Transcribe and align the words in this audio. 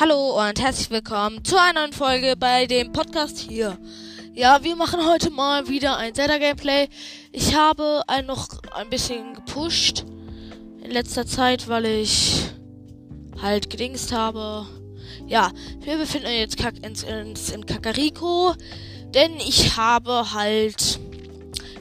Hallo 0.00 0.44
und 0.44 0.60
herzlich 0.60 0.90
willkommen 0.90 1.44
zu 1.44 1.56
einer 1.56 1.82
neuen 1.82 1.92
Folge 1.92 2.34
bei 2.36 2.66
dem 2.66 2.90
Podcast 2.90 3.38
hier. 3.38 3.78
Ja, 4.34 4.64
wir 4.64 4.74
machen 4.74 5.06
heute 5.06 5.30
mal 5.30 5.68
wieder 5.68 5.96
ein 5.96 6.12
Zelda-Gameplay. 6.12 6.88
Ich 7.30 7.54
habe 7.54 8.02
ein 8.08 8.26
noch 8.26 8.48
ein 8.74 8.90
bisschen 8.90 9.34
gepusht 9.34 10.04
in 10.82 10.90
letzter 10.90 11.26
Zeit, 11.26 11.68
weil 11.68 11.86
ich 11.86 12.42
halt 13.40 13.70
gedingst 13.70 14.10
habe. 14.10 14.66
Ja, 15.28 15.52
wir 15.78 15.96
befinden 15.96 16.26
uns 16.26 16.38
jetzt 16.38 16.56
kack 16.56 16.84
ins, 16.84 17.04
ins, 17.04 17.50
in 17.50 17.64
Kakariko, 17.64 18.56
denn 19.14 19.36
ich 19.36 19.76
habe 19.76 20.32
halt 20.34 20.98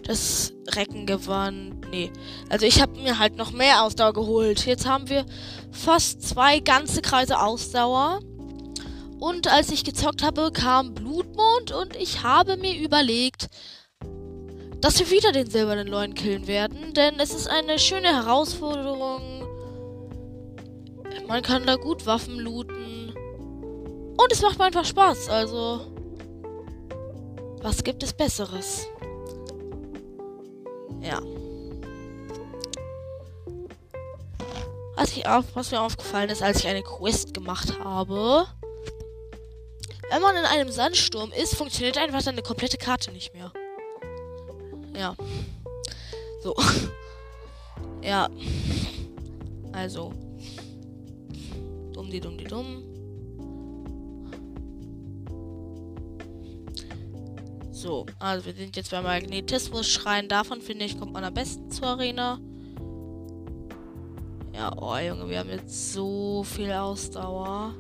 das 0.04 0.54
Recken 0.76 1.08
gewonnen. 1.08 1.82
Nee, 1.90 2.12
also 2.50 2.68
ich 2.68 2.80
habe 2.80 2.96
mir 3.00 3.18
halt 3.18 3.38
noch 3.38 3.52
mehr 3.52 3.82
Ausdauer 3.84 4.14
geholt. 4.14 4.68
Jetzt 4.68 4.88
haben 4.88 5.10
wir 5.10 5.26
fast 5.74 6.22
zwei 6.22 6.60
ganze 6.60 7.02
Kreise 7.02 7.42
Ausdauer. 7.42 8.20
Und 9.20 9.48
als 9.52 9.72
ich 9.72 9.84
gezockt 9.84 10.24
habe, 10.24 10.52
kam 10.52 10.94
Blutmond 10.94 11.72
und 11.72 11.96
ich 11.96 12.24
habe 12.24 12.58
mir 12.58 12.78
überlegt, 12.78 13.48
dass 14.82 15.00
wir 15.00 15.10
wieder 15.10 15.32
den 15.32 15.50
silbernen 15.50 15.88
Leuen 15.88 16.14
killen 16.14 16.48
werden, 16.48 16.94
denn 16.94 17.20
es 17.20 17.34
ist 17.34 17.48
eine 17.48 17.80
schöne 17.80 18.10
Herausforderung. 18.10 19.48
Man 21.28 21.42
kann 21.42 21.66
da 21.66 21.76
gut 21.76 22.06
Waffen 22.06 22.38
looten. 22.38 23.14
Und 23.16 24.32
es 24.32 24.42
macht 24.42 24.60
mir 24.60 24.66
einfach 24.66 24.86
Spaß, 24.86 25.30
also. 25.30 25.82
Was 27.62 27.84
gibt 27.84 28.04
es 28.04 28.12
Besseres? 28.12 28.86
Ja. 31.02 31.22
Was, 34.96 35.16
ich 35.18 35.28
auf, 35.28 35.46
was 35.56 35.72
mir 35.72 35.82
aufgefallen 35.82 36.30
ist, 36.30 36.44
als 36.44 36.60
ich 36.60 36.68
eine 36.68 36.84
Quest 36.84 37.34
gemacht 37.34 37.80
habe. 37.80 38.46
Wenn 40.12 40.22
man 40.22 40.36
in 40.36 40.46
einem 40.46 40.70
Sandsturm 40.70 41.32
ist, 41.32 41.56
funktioniert 41.56 41.98
einfach 41.98 42.22
seine 42.22 42.44
komplette 42.44 42.78
Karte 42.78 43.12
nicht 43.12 43.34
mehr. 43.34 43.52
Ja. 44.96 45.16
So. 46.44 46.56
ja. 48.04 48.30
Also. 49.72 50.14
Dumm, 51.94 52.12
die 52.12 52.20
dumm, 52.20 52.38
die 52.38 52.46
dumm. 52.46 52.84
So, 57.72 58.06
also 58.20 58.46
wir 58.46 58.54
sind 58.54 58.78
jetzt 58.78 58.92
beim 58.92 59.04
Magnetismus-Schrein. 59.04 60.30
Davon 60.30 60.62
finde 60.62 60.86
ich, 60.86 60.98
kommt 60.98 61.12
man 61.12 61.24
am 61.26 61.34
besten 61.34 61.70
zur 61.70 61.88
Arena. 61.88 62.40
Ja, 64.54 64.72
oh 64.80 64.96
Junge, 64.98 65.28
wir 65.30 65.40
haben 65.40 65.50
jetzt 65.50 65.94
so 65.94 66.44
viel 66.44 66.72
Ausdauer. 66.72 67.74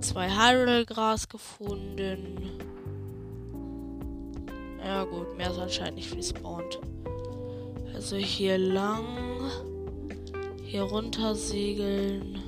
Zwei 0.00 0.28
Hyrule-Gras 0.28 1.28
gefunden. 1.28 2.50
Ja 4.84 5.04
gut, 5.04 5.36
mehr 5.36 5.50
ist 5.50 5.58
anscheinend 5.58 5.96
nicht 5.96 6.10
viel 6.10 6.22
spawnt. 6.22 6.80
Also 7.94 8.16
hier 8.16 8.58
lang. 8.58 9.04
Hier 10.64 10.82
runter 10.82 11.34
segeln. 11.34 12.42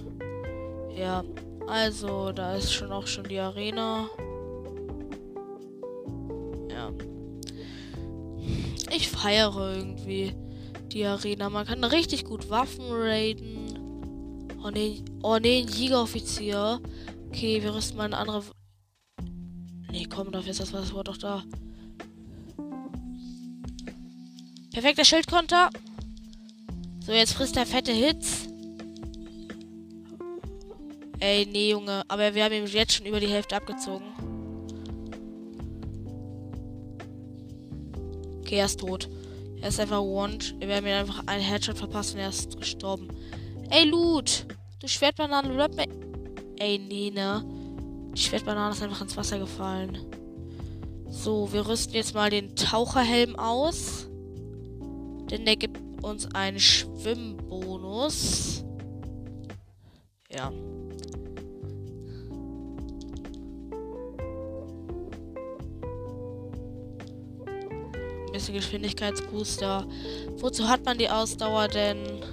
Ja, 0.97 1.23
also 1.69 2.33
da 2.33 2.57
ist 2.57 2.73
schon 2.73 2.91
auch 2.91 3.07
schon 3.07 3.25
die 3.25 3.39
Arena. 3.39 4.11
Feiere 9.21 9.77
irgendwie 9.77 10.35
die 10.93 11.05
Arena. 11.05 11.51
Man 11.51 11.67
kann 11.67 11.85
richtig 11.85 12.25
gut 12.25 12.49
Waffen 12.49 12.87
raiden. 12.89 14.49
Oh 14.65 14.71
ne, 14.71 15.03
oh 15.23 15.39
ne, 15.39 15.63
ein 15.63 15.69
Jägeroffizier. 15.69 16.81
Okay, 17.29 17.63
wir 17.63 17.75
rüsten 17.75 17.97
mal 17.97 18.05
eine 18.05 18.17
andere. 18.17 18.43
Nee, 19.91 20.07
komm, 20.09 20.33
dafür 20.33 20.51
ist 20.51 20.61
das 20.61 20.93
Wort 20.93 21.09
doch 21.09 21.17
da. 21.17 21.43
Perfekter 24.73 25.05
Schildkonter. 25.05 25.71
So, 27.05 27.13
jetzt 27.13 27.33
frisst 27.33 27.57
er 27.57 27.67
fette 27.67 27.93
Hits. 27.93 28.49
Ey, 31.19 31.47
nee, 31.47 31.71
Junge. 31.71 32.05
Aber 32.09 32.35
wir 32.35 32.45
haben 32.45 32.55
ihm 32.55 32.67
jetzt 32.67 32.95
schon 32.95 33.07
über 33.07 33.21
die 33.21 33.29
Hälfte 33.29 33.57
abgezogen. 33.57 34.07
Okay, 38.51 38.59
er 38.59 38.67
ist 38.67 38.81
tot. 38.81 39.09
Er 39.61 39.69
ist 39.69 39.79
einfach 39.79 40.01
one. 40.01 40.37
Wir 40.59 40.75
haben 40.75 40.85
ihm 40.85 40.93
einfach 40.93 41.25
einen 41.29 41.45
Headshot 41.45 41.79
verpasst 41.79 42.15
und 42.15 42.21
er 42.21 42.31
ist 42.31 42.59
gestorben. 42.59 43.07
Ey, 43.71 43.89
Loot! 43.89 44.45
Du 44.81 44.89
Schwertbanane, 44.89 45.55
bleib 45.55 45.77
mir. 45.77 45.87
Ey, 46.59 46.81
nee, 46.81 47.13
ne? 47.13 47.45
Die 48.13 48.21
Schwertbanane 48.21 48.75
ist 48.75 48.83
einfach 48.83 49.03
ins 49.03 49.17
Wasser 49.17 49.39
gefallen. 49.39 49.99
So, 51.09 51.53
wir 51.53 51.69
rüsten 51.69 51.95
jetzt 51.95 52.13
mal 52.13 52.29
den 52.29 52.57
Taucherhelm 52.57 53.37
aus. 53.37 54.09
Denn 55.31 55.45
der 55.45 55.55
gibt 55.55 55.79
uns 56.03 56.27
einen 56.35 56.59
Schwimmbonus. 56.59 58.65
Ja. 60.29 60.51
Bisschen 68.41 68.55
Geschwindigkeitsbooster. 68.55 69.87
Wozu 70.37 70.69
hat 70.69 70.85
man 70.85 70.97
die 70.97 71.11
Ausdauer 71.11 71.69
denn? 71.69 72.25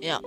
Ja. 0.00 0.20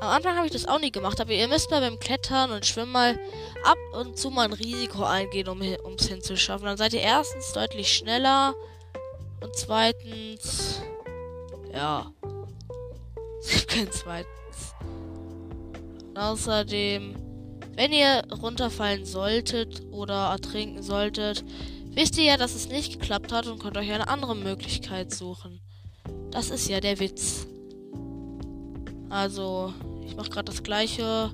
Am 0.00 0.08
Anfang 0.08 0.36
habe 0.36 0.46
ich 0.46 0.52
das 0.52 0.66
auch 0.66 0.80
nie 0.80 0.90
gemacht, 0.90 1.20
aber 1.20 1.32
ihr 1.32 1.48
müsst 1.48 1.70
mal 1.70 1.80
beim 1.80 1.98
Klettern 1.98 2.50
und 2.50 2.66
Schwimmen 2.66 2.92
mal 2.92 3.18
ab 3.64 3.78
und 3.92 4.16
zu 4.16 4.30
mal 4.30 4.46
ein 4.46 4.52
Risiko 4.52 5.04
eingehen, 5.04 5.48
um 5.48 5.60
es 5.60 6.06
hinzuschaffen. 6.06 6.66
Dann 6.66 6.76
seid 6.76 6.92
ihr 6.92 7.00
erstens 7.00 7.52
deutlich 7.52 7.92
schneller 7.92 8.54
und 9.40 9.54
zweitens, 9.54 10.80
ja, 11.72 12.12
es 13.40 13.50
gibt 13.50 13.68
kein 13.68 13.92
zweitens. 13.92 14.74
Außerdem 16.14 17.31
wenn 17.74 17.92
ihr 17.92 18.22
runterfallen 18.30 19.04
solltet 19.04 19.82
oder 19.90 20.30
ertrinken 20.30 20.82
solltet, 20.82 21.44
wisst 21.94 22.18
ihr 22.18 22.24
ja, 22.24 22.36
dass 22.36 22.54
es 22.54 22.68
nicht 22.68 23.00
geklappt 23.00 23.32
hat 23.32 23.46
und 23.46 23.60
könnt 23.60 23.76
euch 23.76 23.90
eine 23.90 24.08
andere 24.08 24.36
Möglichkeit 24.36 25.12
suchen. 25.12 25.60
Das 26.30 26.50
ist 26.50 26.68
ja 26.68 26.80
der 26.80 26.98
Witz. 26.98 27.46
Also, 29.08 29.72
ich 30.06 30.16
mache 30.16 30.30
gerade 30.30 30.50
das 30.50 30.62
gleiche. 30.62 31.30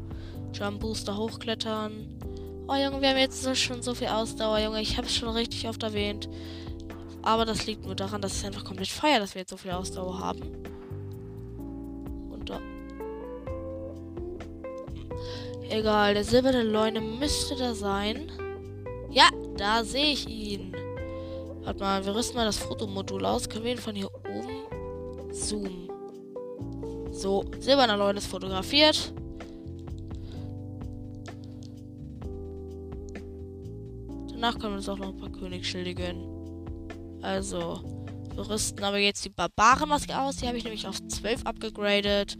Jump 0.52 0.80
Booster 0.80 1.16
hochklettern. 1.16 2.18
Oh 2.66 2.74
Junge, 2.74 3.00
wir 3.00 3.10
haben 3.10 3.18
jetzt 3.18 3.56
schon 3.56 3.82
so 3.82 3.94
viel 3.94 4.08
Ausdauer, 4.08 4.58
Junge. 4.58 4.80
Ich 4.80 4.96
habe 4.96 5.06
es 5.06 5.14
schon 5.14 5.28
richtig 5.28 5.68
oft 5.68 5.82
erwähnt. 5.82 6.28
Aber 7.22 7.44
das 7.44 7.66
liegt 7.66 7.84
nur 7.84 7.94
daran, 7.94 8.20
dass 8.20 8.34
es 8.34 8.44
einfach 8.44 8.64
komplett 8.64 8.88
feiert, 8.88 9.22
dass 9.22 9.34
wir 9.34 9.40
jetzt 9.40 9.50
so 9.50 9.56
viel 9.56 9.70
Ausdauer 9.70 10.18
haben. 10.18 10.67
Egal, 15.70 16.14
der 16.14 16.24
silberne 16.24 16.62
Leune 16.62 17.00
müsste 17.00 17.54
da 17.56 17.74
sein. 17.74 18.32
Ja, 19.10 19.28
da 19.56 19.84
sehe 19.84 20.12
ich 20.12 20.28
ihn. 20.28 20.74
Warte 21.62 21.80
mal, 21.80 22.06
wir 22.06 22.14
rüsten 22.14 22.36
mal 22.36 22.46
das 22.46 22.56
Fotomodul 22.56 23.26
aus. 23.26 23.48
Können 23.48 23.64
wir 23.64 23.72
ihn 23.72 23.78
von 23.78 23.94
hier 23.94 24.08
oben 24.14 25.32
zoomen? 25.32 25.88
So, 27.12 27.44
silberner 27.60 27.98
Leune 27.98 28.18
ist 28.18 28.28
fotografiert. 28.28 29.12
Danach 34.30 34.58
können 34.58 34.72
wir 34.72 34.78
uns 34.78 34.88
auch 34.88 34.98
noch 34.98 35.08
ein 35.08 35.16
paar 35.16 35.32
Königsschilde 35.32 35.94
gönnen. 35.94 37.18
Also, 37.20 37.82
wir 38.34 38.48
rüsten 38.48 38.84
aber 38.84 38.98
jetzt 38.98 39.24
die 39.24 39.30
Barbarenmaske 39.30 40.18
aus. 40.18 40.36
Die 40.36 40.46
habe 40.46 40.56
ich 40.56 40.64
nämlich 40.64 40.86
auf 40.86 41.06
12 41.06 41.44
abgegradet. 41.44 42.38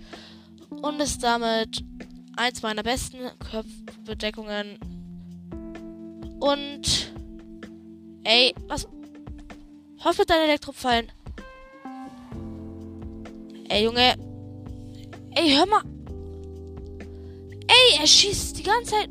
Und 0.71 1.01
ist 1.01 1.23
damit 1.23 1.83
eins 2.39 2.63
meiner 2.63 2.83
besten 2.83 3.19
Kopfbedeckungen. 3.51 4.79
Und. 6.41 7.13
Ey, 8.25 8.55
was. 8.69 8.87
Hoffe 10.05 10.25
deine 10.25 10.45
Elektropfallen. 10.45 11.11
Ey, 13.69 13.85
Junge. 13.85 14.15
Ey, 15.35 15.51
hör 15.57 15.67
mal. 15.67 15.83
Ey, 17.67 18.01
er 18.01 18.07
schießt 18.07 18.59
die 18.59 18.63
ganze 18.63 18.93
Zeit. 18.93 19.11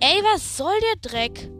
Ey, 0.00 0.22
was 0.22 0.56
soll 0.56 0.74
der 0.80 1.10
Dreck? 1.10 1.50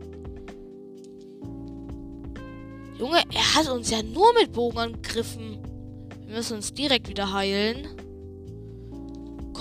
Junge, 2.99 3.23
er 3.33 3.55
hat 3.55 3.69
uns 3.69 3.91
ja 3.91 4.03
nur 4.03 4.33
mit 4.35 4.53
Bogen 4.53 4.79
angegriffen. 4.79 5.59
Wir 6.27 6.37
müssen 6.37 6.57
uns 6.57 6.73
direkt 6.73 7.09
wieder 7.09 7.33
heilen. 7.33 7.89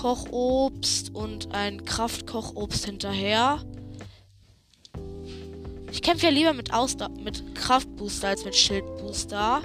Kochobst 0.06 1.12
und 1.16 1.52
ein 1.52 1.84
Kraftkochobst 1.84 2.84
hinterher. 2.84 3.58
Ich 5.90 6.00
kämpfe 6.00 6.26
ja 6.26 6.32
lieber 6.32 6.52
mit 6.52 6.72
Ausdauer, 6.72 7.08
mit 7.08 7.56
Kraftbooster 7.56 8.28
als 8.28 8.44
mit 8.44 8.54
Schildbooster. 8.54 9.62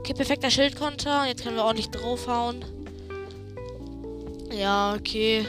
Okay, 0.00 0.12
perfekter 0.12 0.50
Schildkonter. 0.50 1.26
Jetzt 1.28 1.44
können 1.44 1.54
wir 1.54 1.62
ordentlich 1.62 1.88
draufhauen. 1.90 2.64
Ja, 4.52 4.96
okay. 4.98 5.46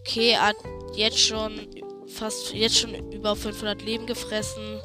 Okay, 0.00 0.36
hat 0.36 0.56
jetzt 0.94 1.18
schon 1.18 1.52
fast 2.06 2.52
jetzt 2.52 2.76
schon 2.76 2.94
über 3.12 3.34
500 3.34 3.80
Leben 3.80 4.04
gefressen. 4.04 4.82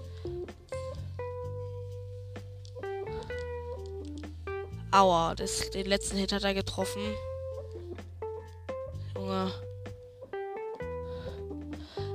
Aua, 4.91 5.35
das, 5.35 5.69
den 5.69 5.85
letzten 5.85 6.17
Hit 6.17 6.33
hat 6.33 6.43
er 6.43 6.53
getroffen. 6.53 7.01
Junge. 9.15 9.51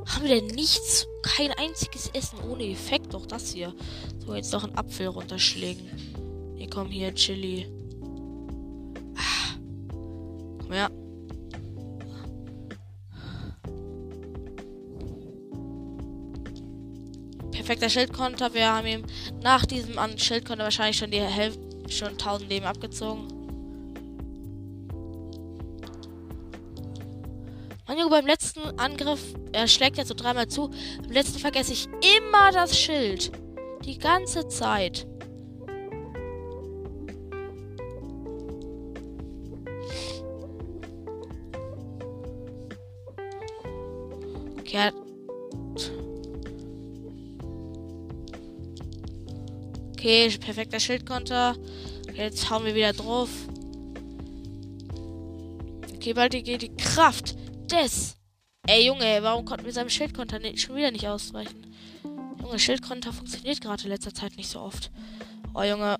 Haben 0.07 0.23
wir 0.23 0.41
denn 0.41 0.47
nichts? 0.49 1.07
Kein 1.23 1.53
einziges 1.53 2.11
Essen 2.13 2.39
ohne 2.41 2.71
Effekt. 2.71 3.15
Doch 3.15 3.25
das 3.25 3.53
hier. 3.53 3.75
So, 4.19 4.35
jetzt 4.35 4.53
noch 4.53 4.65
einen 4.65 4.77
Apfel 4.77 5.07
runterschlägen. 5.07 6.55
Hier, 6.57 6.69
komm 6.69 6.89
hier, 6.89 7.15
Chili. 7.15 7.67
Ah. 9.17 9.57
Komm 10.61 10.73
her. 10.73 10.91
Perfekter 17.53 17.89
Schildkonter. 17.89 18.53
Wir 18.53 18.73
haben 18.73 18.87
ihm 18.87 19.03
nach 19.43 19.65
diesem 19.65 19.97
Schildkonter 20.19 20.65
wahrscheinlich 20.65 20.99
schon 20.99 21.11
die 21.11 21.21
Hälfte 21.21 21.66
schon 21.89 22.09
1000 22.09 22.51
Leben 22.51 22.67
abgezogen. 22.67 23.29
Mann, 27.89 27.99
Junge, 27.99 28.11
beim 28.11 28.27
letzten 28.27 28.61
Angriff, 28.79 29.35
er 29.53 29.69
schlägt 29.69 29.97
jetzt 29.97 30.09
so 30.09 30.15
dreimal 30.15 30.49
zu. 30.49 30.71
Beim 31.03 31.13
letzten 31.13 31.39
vergesse 31.39 31.73
ich 31.73 31.89
immer 32.19 32.51
das 32.53 32.79
Schild. 32.79 33.31
Die 33.85 33.99
ganze 33.99 34.49
Zeit. 34.49 35.07
Okay. 44.59 44.91
Okay, 50.07 50.31
perfekter 50.39 50.79
Schildkonter. 50.79 51.57
Jetzt 52.15 52.49
hauen 52.49 52.65
wir 52.65 52.77
wieder 52.77 52.93
drauf. 52.93 53.29
Okay, 55.97 56.13
bald 56.13 56.31
geht 56.31 56.63
die 56.63 56.77
Kraft 56.77 57.35
des. 57.69 58.17
Ey, 58.69 58.87
Junge, 58.87 59.19
warum 59.23 59.45
konnten 59.45 59.67
wir 59.67 59.73
seinem 59.73 59.89
Schildkonter 59.89 60.39
nicht, 60.39 60.61
schon 60.61 60.77
wieder 60.77 60.93
nicht 60.93 61.09
ausweichen? 61.09 61.75
Junge, 62.41 62.57
Schildkonter 62.61 63.13
funktioniert 63.13 63.61
gerade 63.61 63.83
in 63.83 63.89
letzter 63.89 64.15
Zeit 64.15 64.37
nicht 64.37 64.49
so 64.49 64.61
oft. 64.61 64.93
Oh, 65.55 65.65
Junge. 65.65 65.97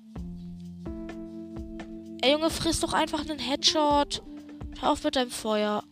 Ey, 2.21 2.31
Junge, 2.31 2.49
friss 2.49 2.79
doch 2.79 2.93
einfach 2.93 3.27
einen 3.27 3.39
Headshot. 3.39 4.23
Hör 4.79 4.93
auf 4.93 5.03
mit 5.03 5.17
deinem 5.17 5.31
Feuer. 5.31 5.83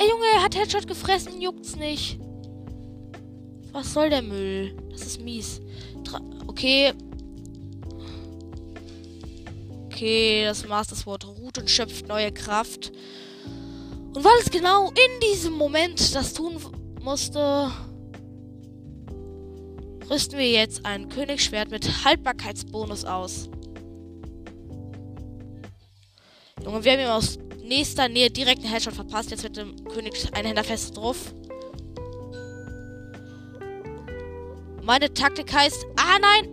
Ey, 0.00 0.10
Junge, 0.10 0.26
er 0.34 0.42
hat 0.42 0.56
Headshot 0.56 0.88
gefressen, 0.88 1.40
juckt's 1.40 1.76
nicht. 1.76 2.18
Was 3.70 3.92
soll 3.92 4.10
der 4.10 4.22
Müll? 4.22 4.76
Das 4.90 5.02
ist 5.02 5.20
mies. 5.20 5.60
Okay, 6.46 6.92
Okay, 9.94 10.44
das 10.44 10.66
Master 10.66 10.96
Sword 10.96 11.24
ruht 11.24 11.56
und 11.56 11.70
schöpft 11.70 12.08
neue 12.08 12.32
Kraft. 12.32 12.90
Und 14.12 14.24
weil 14.24 14.40
es 14.40 14.50
genau 14.50 14.88
in 14.88 15.20
diesem 15.20 15.52
Moment 15.52 16.14
das 16.16 16.34
tun 16.34 16.56
musste, 17.00 17.70
rüsten 20.10 20.36
wir 20.36 20.50
jetzt 20.50 20.84
ein 20.84 21.08
Königsschwert 21.08 21.70
mit 21.70 22.04
Haltbarkeitsbonus 22.04 23.04
aus. 23.04 23.48
Junge, 26.64 26.84
wir 26.84 26.92
haben 26.92 27.00
ihm 27.00 27.06
aus 27.06 27.38
nächster 27.62 28.08
Nähe 28.08 28.32
direkt 28.32 28.64
einen 28.64 28.72
Headshot 28.72 28.94
verpasst. 28.94 29.30
Jetzt 29.30 29.44
mit 29.44 29.56
dem 29.56 29.76
König 29.84 30.12
Einhänder 30.32 30.64
fest 30.64 30.96
drauf. 30.96 31.32
Meine 34.84 35.12
Taktik 35.12 35.52
heißt. 35.52 35.86
Ah, 35.96 36.18
nein! 36.20 36.50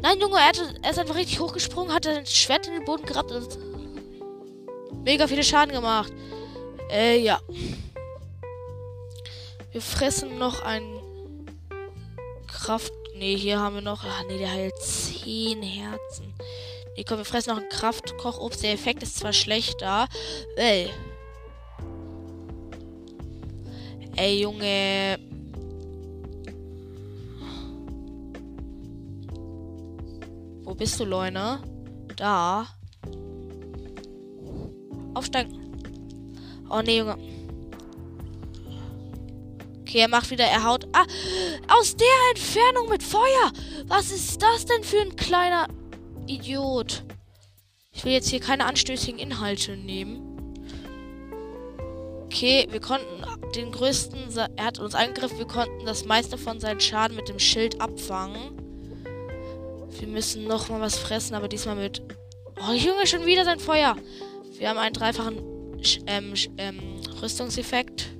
Nein, 0.00 0.20
Junge, 0.20 0.36
er, 0.36 0.46
hatte, 0.46 0.74
er 0.80 0.90
ist 0.90 0.98
einfach 0.98 1.16
richtig 1.16 1.40
hochgesprungen, 1.40 1.92
hat 1.92 2.06
ein 2.06 2.24
Schwert 2.24 2.68
in 2.68 2.74
den 2.74 2.84
Boden 2.84 3.04
gehabt 3.04 3.32
und 3.32 3.58
mega 5.04 5.26
viele 5.26 5.42
Schaden 5.42 5.74
gemacht. 5.74 6.12
Äh, 6.90 7.18
ja. 7.18 7.40
Wir 9.72 9.82
fressen 9.82 10.38
noch 10.38 10.62
ein 10.62 10.82
Kraft. 12.46 12.92
Ne, 13.14 13.36
hier 13.36 13.58
haben 13.58 13.74
wir 13.74 13.82
noch. 13.82 14.04
Ach 14.04 14.24
nee, 14.28 14.38
der 14.38 14.52
heilt 14.52 14.78
10 14.78 15.62
Herzen. 15.62 16.32
Ne, 16.96 17.04
komm, 17.04 17.18
wir 17.18 17.24
fressen 17.24 17.50
noch 17.50 17.60
ein 17.60 17.68
Kraftkochobst. 17.68 18.62
Der 18.62 18.72
Effekt 18.72 19.02
ist 19.02 19.18
zwar 19.18 19.32
schlechter. 19.32 20.08
Ey. 20.56 20.90
Ey, 24.16 24.40
Junge. 24.40 25.29
Wo 30.70 30.74
bist 30.76 31.00
du, 31.00 31.04
Leune? 31.04 31.60
Da. 32.14 32.64
Aufsteigen. 35.14 35.74
Oh 36.70 36.80
nee, 36.80 36.98
Junge. 36.98 37.18
Okay, 39.80 39.98
er 39.98 40.08
macht 40.08 40.30
wieder, 40.30 40.44
er 40.44 40.62
haut. 40.62 40.86
Ah, 40.92 41.06
aus 41.76 41.96
der 41.96 42.06
Entfernung 42.30 42.88
mit 42.88 43.02
Feuer. 43.02 43.50
Was 43.88 44.12
ist 44.12 44.40
das 44.40 44.64
denn 44.64 44.84
für 44.84 45.00
ein 45.00 45.16
kleiner 45.16 45.66
Idiot? 46.28 47.02
Ich 47.90 48.04
will 48.04 48.12
jetzt 48.12 48.28
hier 48.28 48.38
keine 48.38 48.66
anstößigen 48.66 49.18
Inhalte 49.18 49.76
nehmen. 49.76 50.22
Okay, 52.26 52.68
wir 52.70 52.80
konnten 52.80 53.24
den 53.56 53.72
größten. 53.72 54.20
Er 54.54 54.66
hat 54.66 54.78
uns 54.78 54.94
angegriffen. 54.94 55.38
Wir 55.38 55.48
konnten 55.48 55.84
das 55.84 56.04
meiste 56.04 56.38
von 56.38 56.60
seinem 56.60 56.78
Schaden 56.78 57.16
mit 57.16 57.28
dem 57.28 57.40
Schild 57.40 57.80
abfangen. 57.80 58.69
Wir 59.98 60.08
müssen 60.08 60.44
noch 60.44 60.68
mal 60.68 60.80
was 60.80 60.98
fressen, 60.98 61.34
aber 61.34 61.48
diesmal 61.48 61.76
mit. 61.76 62.02
Oh, 62.68 62.72
Junge, 62.72 63.06
schon 63.06 63.26
wieder 63.26 63.44
sein 63.44 63.58
Feuer. 63.58 63.96
Wir 64.58 64.68
haben 64.68 64.78
einen 64.78 64.94
dreifachen 64.94 65.38
ähm, 66.06 66.34
ähm, 66.58 66.78
Rüstungseffekt. 67.20 68.10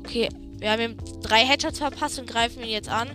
Okay, 0.00 0.28
wir 0.58 0.70
haben 0.72 0.82
ihm 0.82 0.96
drei 1.22 1.44
Headshots 1.46 1.78
verpasst 1.78 2.18
und 2.18 2.28
greifen 2.28 2.62
ihn 2.62 2.70
jetzt 2.70 2.88
an. 2.88 3.08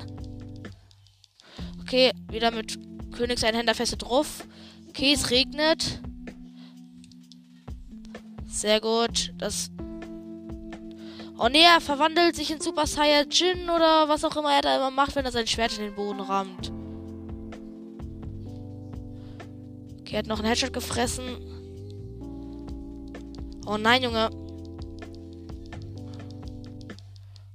Okay, 1.82 2.12
wieder 2.32 2.52
mit 2.52 2.80
Königseinhänder 3.12 3.76
feste 3.76 3.98
drauf. 3.98 4.46
Okay, 4.90 5.14
es 5.14 5.30
regnet. 5.30 6.02
Sehr 8.48 8.80
gut. 8.80 9.34
Das 9.38 9.70
Oh 11.38 11.50
nee, 11.50 11.64
er 11.64 11.82
verwandelt 11.82 12.36
sich 12.36 12.50
in 12.50 12.62
Super 12.62 12.88
Saiyajin 12.88 13.70
oder 13.70 14.08
was 14.08 14.24
auch 14.24 14.38
immer 14.38 14.54
er 14.54 14.62
da 14.62 14.78
immer 14.78 14.92
macht, 14.92 15.16
wenn 15.16 15.26
er 15.26 15.32
sein 15.32 15.48
Schwert 15.48 15.78
in 15.78 15.84
den 15.84 15.96
Boden 15.96 16.22
rammt. 16.22 16.72
Okay, 20.00 20.14
er 20.14 20.20
hat 20.20 20.28
noch 20.28 20.40
einen 20.40 20.48
Headshot 20.48 20.72
gefressen. 20.72 21.24
Oh 23.66 23.78
nein, 23.78 24.04
Junge. 24.04 24.30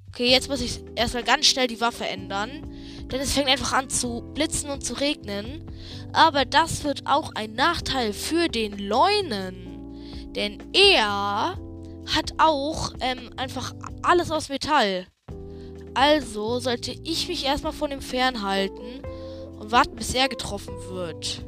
Okay, 0.09 0.29
jetzt 0.31 0.51
muss 0.51 0.61
ich 0.61 0.81
erstmal 0.97 1.23
ganz 1.25 1.47
schnell 1.47 1.67
die 1.67 1.81
Waffe 1.81 2.07
ändern. 2.07 2.67
Denn 3.11 3.21
es 3.21 3.33
fängt 3.33 3.49
einfach 3.49 3.73
an 3.73 3.89
zu 3.89 4.23
blitzen 4.35 4.69
und 4.69 4.85
zu 4.85 4.95
regnen. 4.95 5.65
Aber 6.13 6.45
das 6.45 6.85
wird 6.85 7.07
auch 7.07 7.33
ein 7.35 7.55
Nachteil 7.55 8.13
für 8.13 8.49
den 8.49 8.79
Leunen. 8.79 10.35
Denn 10.35 10.59
er 10.75 11.57
hat 12.07 12.33
auch 12.39 12.93
ähm, 13.01 13.31
einfach 13.37 13.75
alles 14.03 14.31
aus 14.31 14.49
Metall. 14.49 15.07
Also 15.95 16.59
sollte 16.61 16.93
ich 17.05 17.29
mich 17.29 17.45
erstmal 17.45 17.73
von 17.73 17.91
ihm 17.91 18.01
fernhalten 18.01 19.03
und 19.59 19.73
warten, 19.73 19.97
bis 19.97 20.15
er 20.15 20.29
getroffen 20.29 20.75
wird. 20.89 21.45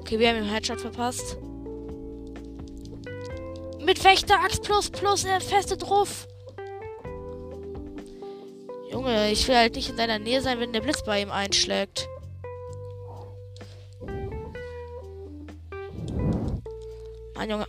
Okay, 0.00 0.18
wir 0.18 0.28
haben 0.28 0.38
ihm 0.38 0.44
Headshot 0.44 0.80
verpasst. 0.80 1.38
Mit 3.80 4.02
Wächter 4.02 4.40
Axt 4.40 4.62
plus 4.62 4.90
plus 4.90 5.24
er 5.24 5.40
feste 5.40 5.76
drauf. 5.76 6.26
Junge, 8.90 9.30
ich 9.30 9.46
will 9.46 9.56
halt 9.56 9.76
nicht 9.76 9.90
in 9.90 9.96
seiner 9.96 10.18
Nähe 10.18 10.40
sein, 10.40 10.58
wenn 10.58 10.72
der 10.72 10.80
Blitz 10.80 11.04
bei 11.04 11.20
ihm 11.20 11.30
einschlägt. 11.30 12.08
Mann, 17.34 17.50
Junge. 17.50 17.66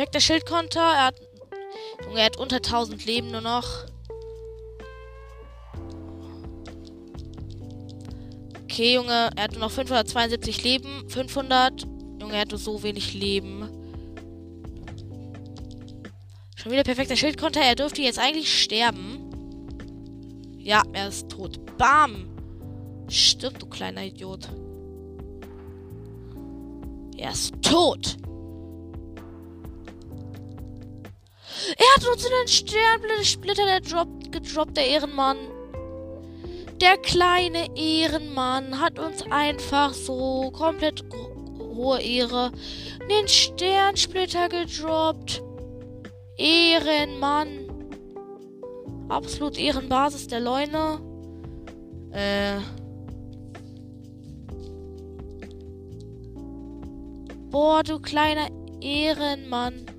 Perfekter 0.00 0.20
Schildkonter. 0.20 0.80
Er 0.80 1.06
hat. 1.08 1.14
Junge, 2.06 2.20
er 2.20 2.24
hat 2.24 2.38
unter 2.38 2.56
1000 2.56 3.04
Leben 3.04 3.30
nur 3.30 3.42
noch. 3.42 3.84
Okay, 8.62 8.94
Junge, 8.94 9.28
er 9.36 9.44
hat 9.44 9.52
nur 9.52 9.60
noch 9.60 9.70
572 9.70 10.64
Leben. 10.64 11.06
500. 11.10 11.82
Junge, 12.18 12.32
er 12.32 12.40
hat 12.40 12.48
nur 12.48 12.56
so 12.56 12.82
wenig 12.82 13.12
Leben. 13.12 13.68
Schon 16.56 16.72
wieder 16.72 16.82
perfekter 16.82 17.16
Schildkonter. 17.16 17.60
Er 17.60 17.74
dürfte 17.74 18.00
jetzt 18.00 18.18
eigentlich 18.18 18.62
sterben. 18.62 20.56
Ja, 20.56 20.82
er 20.94 21.08
ist 21.08 21.28
tot. 21.28 21.60
Bam! 21.76 22.30
Stirb, 23.10 23.58
du 23.58 23.66
kleiner 23.66 24.06
Idiot. 24.06 24.48
Er 27.18 27.32
ist 27.32 27.52
tot. 27.60 28.16
Er 31.76 31.86
hat 31.96 32.08
uns 32.08 32.24
in 32.24 32.30
den 32.30 32.48
Sternsplitter 32.48 33.80
gedroppt, 34.30 34.76
der 34.76 34.86
Ehrenmann. 34.86 35.38
Der 36.80 36.96
kleine 36.96 37.76
Ehrenmann 37.76 38.80
hat 38.80 38.98
uns 38.98 39.22
einfach 39.30 39.92
so 39.92 40.50
komplett 40.50 41.04
hohe 41.58 42.00
Ehre 42.00 42.52
den 43.10 43.28
Sternsplitter 43.28 44.48
gedroppt. 44.48 45.42
Ehrenmann. 46.36 47.66
Absolut 49.08 49.58
Ehrenbasis 49.58 50.26
der 50.28 50.40
Leune. 50.40 51.00
Äh. 52.12 52.60
Boah, 57.50 57.82
du 57.82 57.98
kleiner 57.98 58.48
Ehrenmann. 58.80 59.89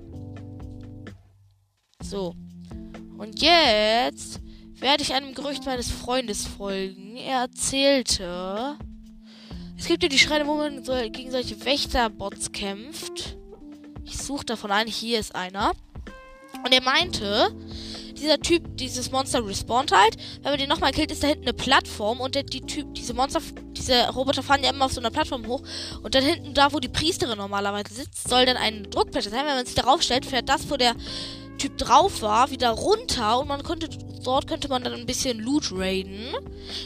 So. 2.12 2.34
Und 3.16 3.40
jetzt 3.40 4.40
werde 4.74 5.02
ich 5.02 5.14
einem 5.14 5.32
Gerücht 5.32 5.64
meines 5.64 5.90
Freundes 5.90 6.46
folgen. 6.46 7.16
Er 7.16 7.40
erzählte, 7.40 8.76
es 9.78 9.86
gibt 9.86 10.02
ja 10.02 10.10
die 10.10 10.18
Schreine, 10.18 10.46
wo 10.46 10.56
man 10.56 10.84
so 10.84 10.92
gegen 11.10 11.30
solche 11.30 11.64
Wächterbots 11.64 12.52
kämpft. 12.52 13.38
Ich 14.04 14.18
suche 14.18 14.44
davon 14.44 14.70
einen. 14.72 14.90
Hier 14.90 15.20
ist 15.20 15.34
einer. 15.34 15.72
Und 16.62 16.74
er 16.74 16.82
meinte, 16.82 17.56
dieser 18.18 18.38
Typ, 18.38 18.76
dieses 18.76 19.10
Monster 19.10 19.46
respawnt 19.46 19.90
halt. 19.90 20.18
Wenn 20.42 20.52
man 20.52 20.58
den 20.58 20.68
nochmal 20.68 20.92
killt, 20.92 21.10
ist 21.10 21.22
da 21.22 21.28
hinten 21.28 21.44
eine 21.44 21.54
Plattform 21.54 22.20
und 22.20 22.34
der, 22.34 22.42
die 22.42 22.60
Typ, 22.60 22.94
diese 22.94 23.14
Monster, 23.14 23.40
diese 23.70 24.10
Roboter 24.10 24.42
fahren 24.42 24.62
ja 24.62 24.68
immer 24.68 24.84
auf 24.84 24.92
so 24.92 25.00
einer 25.00 25.10
Plattform 25.10 25.46
hoch. 25.46 25.62
Und 26.02 26.14
dann 26.14 26.24
hinten, 26.24 26.52
da 26.52 26.74
wo 26.74 26.78
die 26.78 26.88
Priesterin 26.88 27.38
normalerweise 27.38 27.94
sitzt, 27.94 28.28
soll 28.28 28.44
dann 28.44 28.58
eine 28.58 28.82
Druckplatte 28.82 29.30
sein. 29.30 29.46
Wenn 29.46 29.56
man 29.56 29.64
sich 29.64 29.74
darauf 29.74 30.02
stellt, 30.02 30.26
fährt 30.26 30.50
das, 30.50 30.68
wo 30.68 30.76
der 30.76 30.94
Typ 31.62 31.78
drauf 31.78 32.22
war, 32.22 32.50
wieder 32.50 32.70
runter 32.70 33.38
und 33.38 33.46
man 33.46 33.62
konnte, 33.62 33.88
dort 34.24 34.48
könnte 34.48 34.66
man 34.66 34.82
dann 34.82 34.94
ein 34.94 35.06
bisschen 35.06 35.38
Loot 35.38 35.70
raiden. 35.70 36.34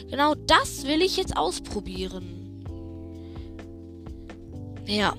Genau 0.07 0.35
das 0.35 0.85
will 0.85 1.01
ich 1.01 1.17
jetzt 1.17 1.35
ausprobieren. 1.35 2.63
Ja. 4.85 5.15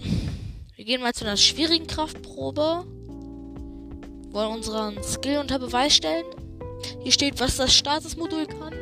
Wir 0.77 0.85
gehen 0.85 1.01
mal 1.01 1.13
zu 1.13 1.25
einer 1.25 1.37
schwierigen 1.37 1.89
Kraftprobe. 1.89 2.85
Wollen 4.31 4.53
unseren 4.53 5.03
Skill 5.03 5.39
unter 5.39 5.59
Beweis 5.59 5.97
stellen. 5.97 6.27
Hier 7.01 7.11
steht, 7.11 7.41
was 7.41 7.57
das 7.57 7.75
Statusmodul 7.75 8.47
kann. 8.47 8.75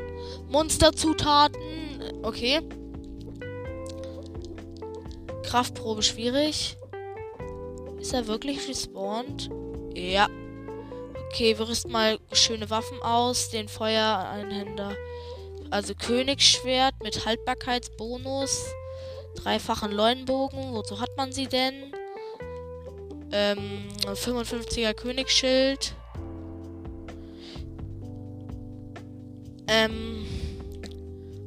Monsterzutaten. 0.50 1.58
Okay. 2.22 2.60
Kraftprobe 5.42 6.02
schwierig. 6.02 6.76
Ist 7.98 8.12
er 8.12 8.26
wirklich 8.26 8.68
respawned? 8.68 9.48
Ja. 9.94 10.28
Okay, 11.36 11.58
wir 11.58 11.68
rüsten 11.68 11.92
mal 11.92 12.18
schöne 12.32 12.70
Waffen 12.70 13.02
aus. 13.02 13.50
Den 13.50 13.68
Feuereinhänder. 13.68 14.96
Also 15.68 15.94
Königsschwert 15.94 16.94
mit 17.02 17.26
Haltbarkeitsbonus. 17.26 18.64
Dreifachen 19.34 19.92
Leunbogen. 19.92 20.72
Wozu 20.72 20.98
hat 20.98 21.14
man 21.18 21.32
sie 21.32 21.46
denn? 21.46 21.92
Ähm, 23.32 23.86
55er 24.06 24.94
Königsschild. 24.94 25.94
Ähm. 29.68 30.24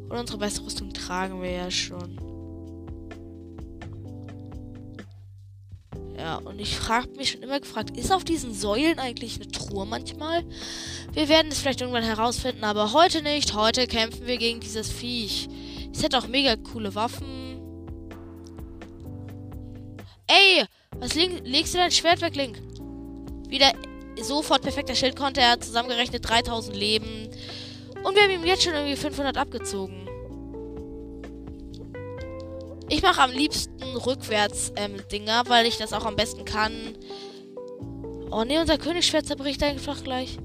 Und 0.07 0.19
unsere 0.19 0.37
beste 0.37 0.63
Rüstung 0.63 0.93
tragen 0.93 1.41
wir 1.41 1.49
ja 1.49 1.71
schon. 1.71 2.28
Und 6.37 6.59
ich 6.59 6.77
frage 6.77 7.09
mich 7.17 7.31
schon 7.31 7.43
immer 7.43 7.59
gefragt, 7.59 7.97
ist 7.97 8.11
auf 8.11 8.23
diesen 8.23 8.53
Säulen 8.53 8.99
eigentlich 8.99 9.35
eine 9.35 9.51
Truhe 9.51 9.85
manchmal? 9.85 10.43
Wir 11.13 11.29
werden 11.29 11.51
es 11.51 11.59
vielleicht 11.59 11.81
irgendwann 11.81 12.03
herausfinden, 12.03 12.63
aber 12.63 12.93
heute 12.93 13.21
nicht. 13.21 13.53
Heute 13.53 13.87
kämpfen 13.87 14.27
wir 14.27 14.37
gegen 14.37 14.59
dieses 14.59 14.91
Viech. 14.91 15.47
Es 15.93 16.03
hat 16.03 16.15
auch 16.15 16.27
mega 16.27 16.55
coole 16.55 16.93
Waffen. 16.95 17.61
Ey, 20.27 20.65
was 20.99 21.15
legst 21.15 21.73
du 21.73 21.77
dein 21.77 21.91
Schwert 21.91 22.21
weg, 22.21 22.35
Link? 22.35 22.61
Wieder 23.47 23.73
sofort 24.21 24.61
perfekter 24.61 24.95
Schildkonter. 24.95 25.41
Er 25.41 25.59
zusammengerechnet 25.59 26.27
3000 26.27 26.75
Leben. 26.75 27.29
Und 28.03 28.15
wir 28.15 28.23
haben 28.23 28.31
ihm 28.31 28.45
jetzt 28.45 28.63
schon 28.63 28.73
irgendwie 28.73 28.95
500 28.95 29.37
abgezogen. 29.37 30.08
Ich 32.89 33.03
mache 33.03 33.21
am 33.21 33.31
liebsten 33.31 33.83
rückwärts 33.83 34.73
ähm, 34.75 34.97
Dinger, 35.11 35.43
weil 35.47 35.67
ich 35.67 35.77
das 35.77 35.93
auch 35.93 36.05
am 36.05 36.15
besten 36.15 36.43
kann. 36.43 36.73
Oh 38.31 38.43
ne, 38.43 38.59
unser 38.59 38.77
Königsschwert 38.77 39.27
zerbricht 39.27 39.61
einfach 39.61 40.03
gleich. 40.03 40.39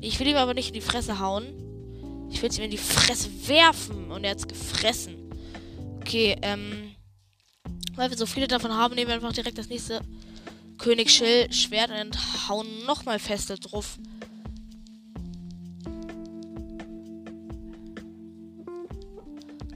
Ich 0.00 0.18
will 0.18 0.26
ihm 0.26 0.36
aber 0.36 0.52
nicht 0.52 0.68
in 0.68 0.74
die 0.74 0.80
Fresse 0.80 1.20
hauen. 1.20 1.44
Ich 2.28 2.42
will 2.42 2.50
es 2.50 2.58
ihm 2.58 2.64
in 2.64 2.70
die 2.72 2.76
Fresse 2.76 3.28
werfen. 3.46 4.10
Und 4.10 4.24
er 4.24 4.32
hat 4.32 4.38
es 4.38 4.48
gefressen. 4.48 5.30
Okay, 6.00 6.36
ähm. 6.42 6.96
Weil 7.94 8.10
wir 8.10 8.16
so 8.16 8.26
viele 8.26 8.48
davon 8.48 8.72
haben, 8.72 8.94
nehmen 8.94 9.08
wir 9.08 9.14
einfach 9.14 9.32
direkt 9.32 9.58
das 9.58 9.68
nächste 9.68 10.00
Königsschild-Schwert 10.78 11.90
und 12.00 12.48
hauen 12.48 12.66
nochmal 12.86 13.18
feste 13.18 13.56
drauf. 13.56 13.98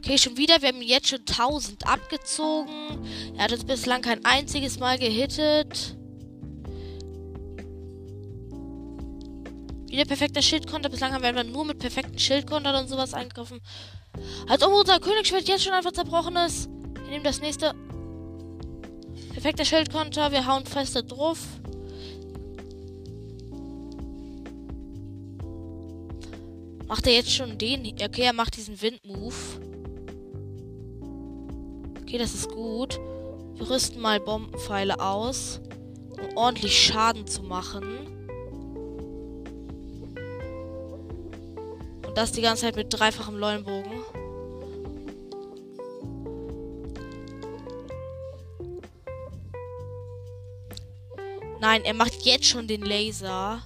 Okay, 0.06 0.18
schon 0.18 0.36
wieder. 0.36 0.62
Wir 0.62 0.68
haben 0.68 0.82
jetzt 0.82 1.08
schon 1.08 1.18
1000 1.18 1.84
abgezogen. 1.84 3.04
Er 3.36 3.42
hat 3.42 3.52
uns 3.52 3.64
bislang 3.64 4.02
kein 4.02 4.24
einziges 4.24 4.78
Mal 4.78 5.00
gehittet. 5.00 5.96
Wieder 9.88 10.04
perfekter 10.04 10.42
Schildkonter. 10.42 10.90
Bislang 10.90 11.12
haben 11.12 11.22
wir 11.22 11.30
einfach 11.30 11.42
nur 11.42 11.64
mit 11.64 11.80
perfekten 11.80 12.20
Schildkontern 12.20 12.76
und 12.76 12.88
sowas 12.88 13.14
eingegriffen. 13.14 13.60
Als 14.46 14.62
ob 14.62 14.74
unser 14.74 15.00
Königsschwert 15.00 15.48
jetzt 15.48 15.64
schon 15.64 15.72
einfach 15.72 15.90
zerbrochen 15.90 16.36
ist. 16.36 16.68
Wir 16.70 17.10
nehmen 17.10 17.24
das 17.24 17.40
nächste. 17.40 17.74
Perfekter 19.32 19.64
Schildkonter. 19.64 20.30
Wir 20.30 20.46
hauen 20.46 20.66
feste 20.66 21.02
drauf. 21.02 21.40
Macht 26.86 27.08
er 27.08 27.14
jetzt 27.14 27.32
schon 27.32 27.58
den? 27.58 27.92
Okay, 28.00 28.22
er 28.22 28.32
macht 28.32 28.56
diesen 28.56 28.80
Windmove. 28.80 29.66
Okay, 32.06 32.18
das 32.18 32.34
ist 32.34 32.50
gut. 32.50 33.00
Wir 33.54 33.68
rüsten 33.68 34.00
mal 34.00 34.20
Bombenpfeile 34.20 35.00
aus, 35.00 35.60
um 36.20 36.36
ordentlich 36.36 36.78
Schaden 36.78 37.26
zu 37.26 37.42
machen. 37.42 37.82
Und 42.06 42.16
das 42.16 42.30
die 42.30 42.42
ganze 42.42 42.62
Zeit 42.62 42.76
mit 42.76 42.96
dreifachem 42.96 43.36
Leuenbogen. 43.36 43.90
Nein, 51.58 51.82
er 51.84 51.94
macht 51.94 52.22
jetzt 52.22 52.44
schon 52.44 52.68
den 52.68 52.82
Laser. 52.82 53.64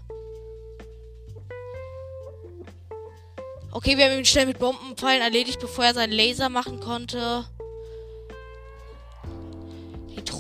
Okay, 3.71 3.99
wir 3.99 4.07
haben 4.07 4.17
ihn 4.17 4.25
schnell 4.25 4.47
mit 4.47 4.59
Bombenpfeilen 4.59 5.21
erledigt, 5.21 5.61
bevor 5.61 5.85
er 5.85 5.93
seinen 5.93 6.15
Laser 6.15 6.49
machen 6.49 6.81
konnte. 6.81 7.45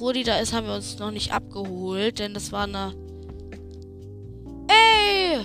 Truhe, 0.00 0.14
die 0.14 0.22
da 0.22 0.38
ist, 0.38 0.54
haben 0.54 0.66
wir 0.66 0.74
uns 0.74 0.98
noch 0.98 1.10
nicht 1.10 1.30
abgeholt, 1.30 2.20
denn 2.20 2.32
das 2.32 2.52
war 2.52 2.62
eine... 2.62 2.94
Ey! 4.66 5.44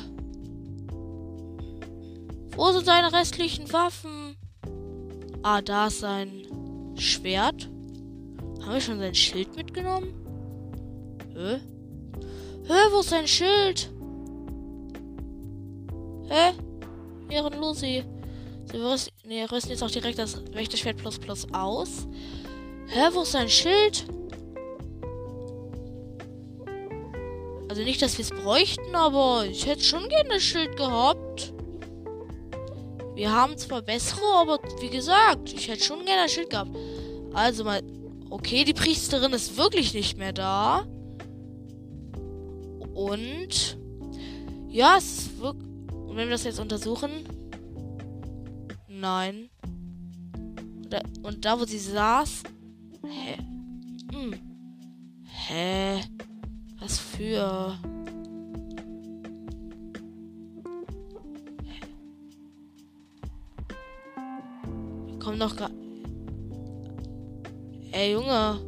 Wo 2.55 2.71
sind 2.71 2.85
seine 2.85 3.11
restlichen 3.11 3.73
Waffen? 3.73 4.37
Ah, 5.43 5.61
da 5.61 5.87
ist 5.87 5.99
sein 5.99 6.47
Schwert. 6.95 7.69
Haben 8.61 8.73
wir 8.73 8.79
schon 8.79 8.99
sein 8.99 9.13
Schild 9.13 9.53
mitgenommen? 9.57 10.13
Hä? 11.33 11.59
Hä, 12.63 12.73
wo 12.93 13.01
ist 13.01 13.09
sein 13.09 13.27
Schild? 13.27 13.91
Hä? 16.29 16.53
Ehrenlosi. 17.29 18.05
So, 18.71 18.77
wir 18.77 18.85
rüsten, 18.85 19.11
nee, 19.25 19.43
rüsten 19.43 19.71
jetzt 19.71 19.83
auch 19.83 19.91
direkt 19.91 20.17
das 20.17 20.41
rechte 20.53 20.77
Schwert 20.77 20.95
plus 20.95 21.19
plus 21.19 21.45
aus. 21.53 22.07
Hä, 22.87 23.09
wo 23.11 23.23
ist 23.23 23.33
sein 23.33 23.49
Schild? 23.49 24.05
Also 27.75 27.83
nicht, 27.83 28.01
dass 28.01 28.17
wir 28.17 28.23
es 28.23 28.31
bräuchten, 28.31 28.95
aber 28.95 29.45
ich 29.51 29.65
hätte 29.65 29.83
schon 29.83 30.07
gerne 30.07 30.29
das 30.29 30.43
Schild 30.43 30.77
gehabt. 30.77 31.53
Wir 33.15 33.33
haben 33.33 33.57
zwar 33.57 33.81
bessere, 33.81 34.21
aber 34.37 34.59
wie 34.79 34.89
gesagt, 34.89 35.51
ich 35.51 35.67
hätte 35.67 35.83
schon 35.83 36.05
gerne 36.05 36.21
ein 36.21 36.29
Schild 36.29 36.51
gehabt. 36.51 36.71
Also 37.33 37.65
mal. 37.65 37.81
Okay, 38.29 38.63
die 38.63 38.73
Priesterin 38.73 39.33
ist 39.33 39.57
wirklich 39.57 39.93
nicht 39.93 40.17
mehr 40.17 40.31
da. 40.31 40.85
Und. 42.93 43.77
Ja, 44.69 44.95
es 44.97 45.17
ist 45.17 45.39
wirklich. 45.41 45.67
Und 45.91 46.15
wenn 46.15 46.29
wir 46.29 46.35
das 46.35 46.45
jetzt 46.45 46.61
untersuchen. 46.61 47.27
Nein. 48.87 49.49
Und 51.23 51.43
da 51.43 51.59
wo 51.59 51.65
sie 51.65 51.79
saß. 51.79 52.43
Hä? 53.03 53.37
Hm. 54.13 54.33
Hä? 55.25 56.01
Was 56.85 56.99
für. 56.99 57.79
Wir 65.07 65.19
kommen 65.19 65.39
doch 65.39 65.55
gerade. 65.55 65.73
Ey, 67.91 68.11
Junge. 68.11 68.59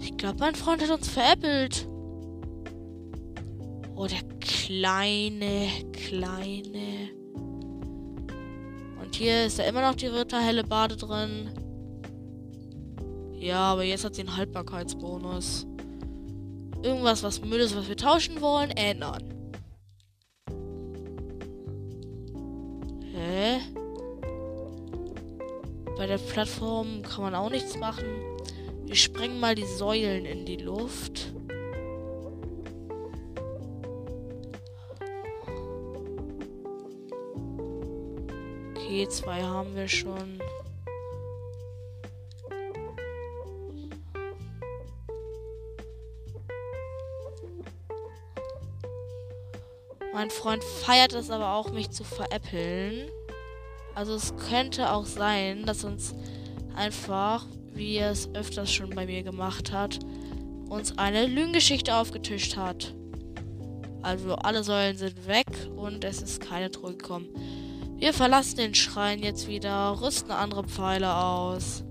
Ich 0.00 0.14
glaube, 0.18 0.38
mein 0.38 0.54
Freund 0.54 0.82
hat 0.82 0.90
uns 0.90 1.08
veräppelt. 1.08 1.88
Oh, 3.96 4.06
der 4.06 4.20
kleine, 4.40 5.68
kleine. 5.92 7.08
Und 9.00 9.14
hier 9.14 9.46
ist 9.46 9.56
ja 9.56 9.64
immer 9.64 9.80
noch 9.80 9.94
die 9.94 10.08
Ritterhelle 10.08 10.64
Bade 10.64 10.96
drin. 10.98 11.48
Ja, 13.32 13.72
aber 13.72 13.84
jetzt 13.84 14.04
hat 14.04 14.14
sie 14.14 14.20
einen 14.20 14.36
Haltbarkeitsbonus. 14.36 15.66
Irgendwas, 16.84 17.22
was 17.22 17.40
Müll 17.40 17.60
ist, 17.60 17.74
was 17.74 17.88
wir 17.88 17.96
tauschen 17.96 18.42
wollen, 18.42 18.70
ändern. 18.72 19.22
Hä? 23.14 23.58
Bei 25.96 26.06
der 26.06 26.18
Plattform 26.18 27.00
kann 27.00 27.22
man 27.24 27.34
auch 27.34 27.48
nichts 27.48 27.78
machen. 27.78 28.04
Wir 28.84 28.96
sprengen 28.96 29.40
mal 29.40 29.54
die 29.54 29.64
Säulen 29.64 30.26
in 30.26 30.44
die 30.44 30.58
Luft. 30.58 31.32
Okay, 38.74 39.08
zwei 39.08 39.42
haben 39.42 39.74
wir 39.74 39.88
schon. 39.88 40.38
Mein 50.24 50.30
Freund 50.30 50.64
feiert 50.64 51.12
es 51.12 51.28
aber 51.28 51.52
auch, 51.52 51.70
mich 51.70 51.90
zu 51.90 52.02
veräppeln. 52.02 53.10
Also 53.94 54.14
es 54.14 54.34
könnte 54.48 54.90
auch 54.90 55.04
sein, 55.04 55.66
dass 55.66 55.84
uns 55.84 56.14
einfach, 56.74 57.44
wie 57.74 57.96
er 57.96 58.12
es 58.12 58.30
öfters 58.34 58.72
schon 58.72 58.88
bei 58.88 59.04
mir 59.04 59.22
gemacht 59.22 59.70
hat, 59.70 59.98
uns 60.70 60.96
eine 60.96 61.26
Lügengeschichte 61.26 61.94
aufgetischt 61.94 62.56
hat. 62.56 62.94
Also 64.00 64.36
alle 64.36 64.64
Säulen 64.64 64.96
sind 64.96 65.26
weg 65.26 65.46
und 65.76 66.02
es 66.04 66.22
ist 66.22 66.40
keine 66.40 66.70
Truhe 66.70 66.96
gekommen. 66.96 67.28
Wir 67.98 68.14
verlassen 68.14 68.56
den 68.56 68.74
Schrein 68.74 69.22
jetzt 69.22 69.46
wieder, 69.46 70.00
rüsten 70.00 70.30
andere 70.30 70.64
Pfeile 70.64 71.16
aus. 71.16 71.84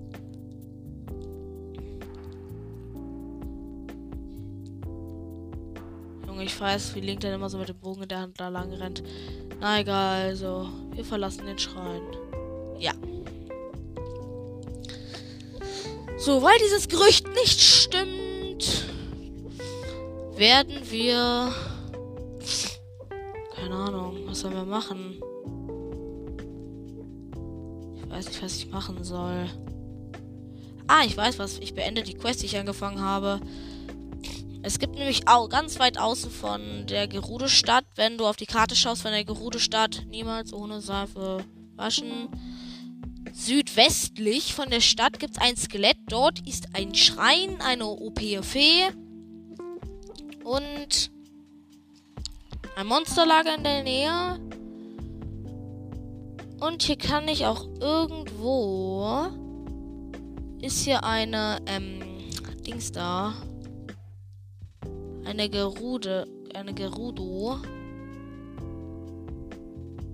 Ich 6.54 6.60
weiß, 6.60 6.94
wie 6.94 7.00
Link 7.00 7.20
dann 7.20 7.32
immer 7.32 7.50
so 7.50 7.58
mit 7.58 7.68
dem 7.68 7.78
Bogen 7.78 8.02
in 8.02 8.08
der 8.08 8.20
Hand 8.20 8.38
da 8.38 8.48
lang 8.48 8.72
rennt. 8.72 9.02
Na 9.60 9.80
egal, 9.80 10.28
also, 10.28 10.68
wir 10.92 11.04
verlassen 11.04 11.46
den 11.46 11.58
Schrein. 11.58 12.02
Ja. 12.78 12.92
So, 16.16 16.42
weil 16.42 16.56
dieses 16.64 16.88
Gerücht 16.88 17.26
nicht 17.34 17.60
stimmt, 17.60 18.84
werden 20.36 20.78
wir. 20.90 21.52
Keine 23.56 23.74
Ahnung, 23.74 24.18
was 24.26 24.40
sollen 24.40 24.54
wir 24.54 24.64
machen? 24.64 25.20
Ich 27.96 28.10
weiß 28.10 28.26
nicht, 28.28 28.42
was 28.42 28.56
ich 28.56 28.70
machen 28.70 29.02
soll. 29.02 29.46
Ah, 30.86 31.02
ich 31.04 31.16
weiß 31.16 31.40
was. 31.40 31.58
Ich 31.58 31.74
beende 31.74 32.04
die 32.04 32.14
Quest, 32.14 32.42
die 32.42 32.46
ich 32.46 32.56
angefangen 32.56 33.00
habe. 33.00 33.40
Es 34.66 34.78
gibt 34.78 34.94
nämlich 34.94 35.28
auch 35.28 35.50
ganz 35.50 35.78
weit 35.78 35.98
außen 35.98 36.30
von 36.30 36.86
der 36.86 37.06
Gerude-Stadt, 37.06 37.84
wenn 37.96 38.16
du 38.16 38.26
auf 38.26 38.36
die 38.36 38.46
Karte 38.46 38.74
schaust 38.74 39.02
von 39.02 39.10
der 39.10 39.22
Gerude-Stadt, 39.22 40.06
niemals 40.08 40.54
ohne 40.54 40.80
Seife 40.80 41.44
waschen. 41.76 42.30
Südwestlich 43.30 44.54
von 44.54 44.70
der 44.70 44.80
Stadt 44.80 45.18
gibt 45.18 45.36
es 45.36 45.42
ein 45.42 45.58
Skelett. 45.58 45.98
Dort 46.08 46.48
ist 46.48 46.68
ein 46.72 46.94
Schrein, 46.94 47.60
eine 47.60 47.84
OP-Fee 47.84 48.84
und 50.44 51.10
ein 52.76 52.86
Monsterlager 52.86 53.56
in 53.56 53.64
der 53.64 53.82
Nähe. 53.82 54.40
Und 56.60 56.84
hier 56.84 56.96
kann 56.96 57.28
ich 57.28 57.44
auch 57.44 57.66
irgendwo. 57.80 59.26
Ist 60.62 60.84
hier 60.84 61.04
eine, 61.04 61.58
ähm, 61.66 62.00
Dings 62.66 62.92
da 62.92 63.34
eine 65.24 65.48
Gerude, 65.48 66.26
eine 66.54 66.74
Gerudo, 66.74 67.58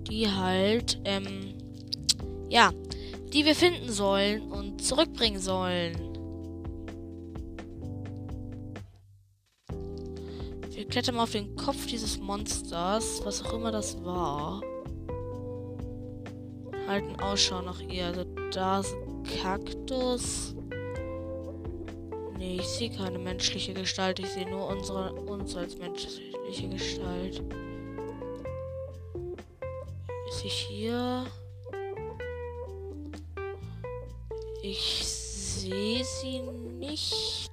die 0.07 0.29
halt, 0.29 0.99
ähm, 1.05 1.53
ja, 2.49 2.71
die 3.33 3.45
wir 3.45 3.55
finden 3.55 3.91
sollen 3.91 4.51
und 4.51 4.83
zurückbringen 4.83 5.39
sollen. 5.39 5.95
Wir 10.69 10.87
klettern 10.87 11.19
auf 11.19 11.31
den 11.31 11.55
Kopf 11.55 11.85
dieses 11.85 12.19
Monsters, 12.19 13.21
was 13.23 13.43
auch 13.45 13.53
immer 13.53 13.71
das 13.71 14.03
war. 14.03 14.61
Halten 16.87 17.19
Ausschau 17.21 17.61
nach 17.61 17.79
ihr. 17.81 18.07
Also 18.07 18.25
da 18.51 18.79
ist 18.79 18.93
ein 18.93 19.23
Kaktus. 19.41 20.55
Nee, 22.41 22.55
ich 22.55 22.67
sehe 22.67 22.89
keine 22.89 23.19
menschliche 23.19 23.71
Gestalt. 23.71 24.17
Ich 24.17 24.25
sehe 24.29 24.49
nur 24.49 24.65
unsere, 24.65 25.13
uns 25.13 25.55
als 25.55 25.77
menschliche 25.77 26.69
Gestalt. 26.69 27.43
Ist 30.27 30.39
sie 30.39 30.47
hier? 30.47 31.27
Ich 34.63 35.05
sehe 35.05 36.03
sie 36.03 36.41
nicht. 36.79 37.47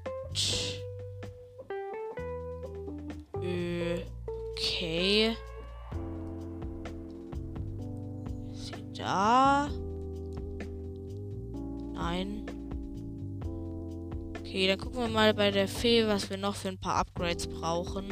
Wir 15.08 15.14
mal 15.14 15.34
bei 15.34 15.50
der 15.50 15.68
Fee, 15.68 16.06
was 16.06 16.28
wir 16.30 16.36
noch 16.36 16.54
für 16.54 16.68
ein 16.68 16.78
paar 16.78 16.96
Upgrades 16.96 17.46
brauchen. 17.46 18.10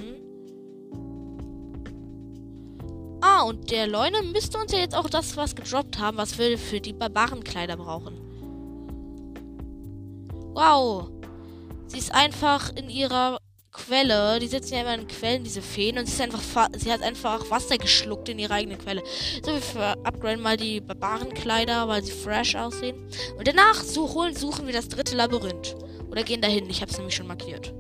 Ah, 3.21 3.43
und 3.43 3.71
der 3.71 3.87
Leune 3.87 4.23
müsste 4.23 4.59
uns 4.59 4.73
ja 4.73 4.79
jetzt 4.79 4.95
auch 4.95 5.09
das 5.09 5.37
was 5.37 5.55
gedroppt 5.55 5.99
haben, 5.99 6.17
was 6.17 6.39
wir 6.39 6.59
für 6.59 6.81
die 6.81 6.93
Barbarenkleider 6.93 7.77
brauchen. 7.77 8.19
Wow. 10.55 11.11
Sie 11.89 11.99
ist 11.99 12.15
einfach 12.15 12.75
in 12.75 12.89
ihrer 12.89 13.39
Quelle. 13.73 14.39
Die 14.39 14.47
sitzen 14.47 14.75
ja 14.75 14.81
immer 14.81 14.95
in 14.95 15.07
Quellen, 15.07 15.45
diese 15.45 15.61
Feen. 15.61 15.99
Und 15.99 16.07
sie, 16.07 16.13
ist 16.13 16.21
einfach 16.21 16.69
sie 16.77 16.91
hat 16.91 17.03
einfach 17.03 17.51
Wasser 17.51 17.79
geschluckt 17.79 18.29
in 18.29 18.39
ihre 18.39 18.55
eigene 18.55 18.79
Quelle. 18.79 19.03
So, 19.45 19.53
wir 19.53 19.97
upgraden 20.05 20.41
mal 20.41 20.57
die 20.57 20.81
Barbarenkleider, 20.81 21.89
weil 21.89 22.03
sie 22.03 22.13
fresh 22.13 22.55
aussehen. 22.55 22.97
Und 23.39 23.47
danach 23.47 23.83
holen, 23.97 24.35
suchen 24.35 24.67
wir 24.67 24.73
das 24.73 24.89
dritte 24.89 25.15
Labyrinth. 25.15 25.77
Oder 26.17 26.25
gehen 26.25 26.41
dahin. 26.41 26.71
Ich 26.71 26.81
habe 26.81 26.91
es 26.91 26.97
nämlich 26.97 27.15
schon 27.15 27.27
markiert. 27.27 27.75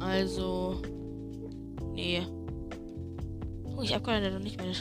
Also. 0.00 0.82
Nee. 1.92 2.26
Oh, 3.64 3.80
ich 3.80 3.94
upgrade 3.94 4.32
doch 4.32 4.40
nicht 4.40 4.60
mehr. 4.60 4.74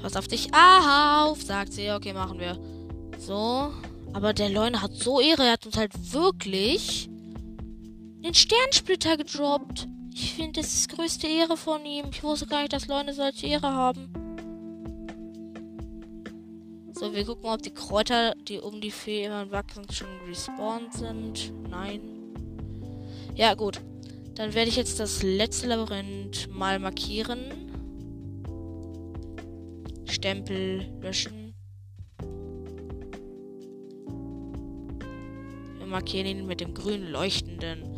Pass 0.00 0.14
auf 0.14 0.28
dich 0.28 0.50
auf, 0.54 1.42
sagt 1.42 1.72
sie. 1.72 1.90
Okay, 1.90 2.12
machen 2.12 2.38
wir. 2.38 2.56
So. 3.18 3.72
Aber 4.12 4.32
der 4.32 4.50
Leune 4.50 4.82
hat 4.82 4.94
so 4.94 5.20
Ehre. 5.20 5.42
Er 5.42 5.52
hat 5.54 5.66
uns 5.66 5.76
halt 5.76 5.90
wirklich 6.12 7.08
den 7.10 8.34
Sternsplitter 8.34 9.16
gedroppt. 9.16 9.88
Ich 10.14 10.34
finde, 10.34 10.60
das 10.60 10.72
ist 10.74 10.90
größte 10.90 11.26
Ehre 11.26 11.56
von 11.56 11.84
ihm. 11.84 12.06
Ich 12.12 12.22
wusste 12.22 12.46
gar 12.46 12.60
nicht, 12.60 12.72
dass 12.72 12.86
Leune 12.86 13.12
solche 13.14 13.48
Ehre 13.48 13.72
haben. 13.72 14.12
Wir 17.16 17.24
gucken, 17.24 17.48
ob 17.48 17.62
die 17.62 17.72
Kräuter, 17.72 18.34
die 18.46 18.58
um 18.58 18.78
die 18.78 18.90
Fee 18.90 19.24
immer 19.24 19.50
wachsen, 19.50 19.90
schon 19.90 20.06
respawned 20.28 20.92
sind. 20.92 21.50
Nein. 21.70 22.02
Ja, 23.34 23.54
gut. 23.54 23.80
Dann 24.34 24.52
werde 24.52 24.68
ich 24.68 24.76
jetzt 24.76 25.00
das 25.00 25.22
letzte 25.22 25.68
Labyrinth 25.68 26.50
mal 26.52 26.78
markieren. 26.78 27.72
Stempel 30.04 30.94
löschen. 31.00 31.54
Wir 35.78 35.86
markieren 35.86 36.26
ihn 36.26 36.46
mit 36.46 36.60
dem 36.60 36.74
grün 36.74 37.10
leuchtenden. 37.10 37.96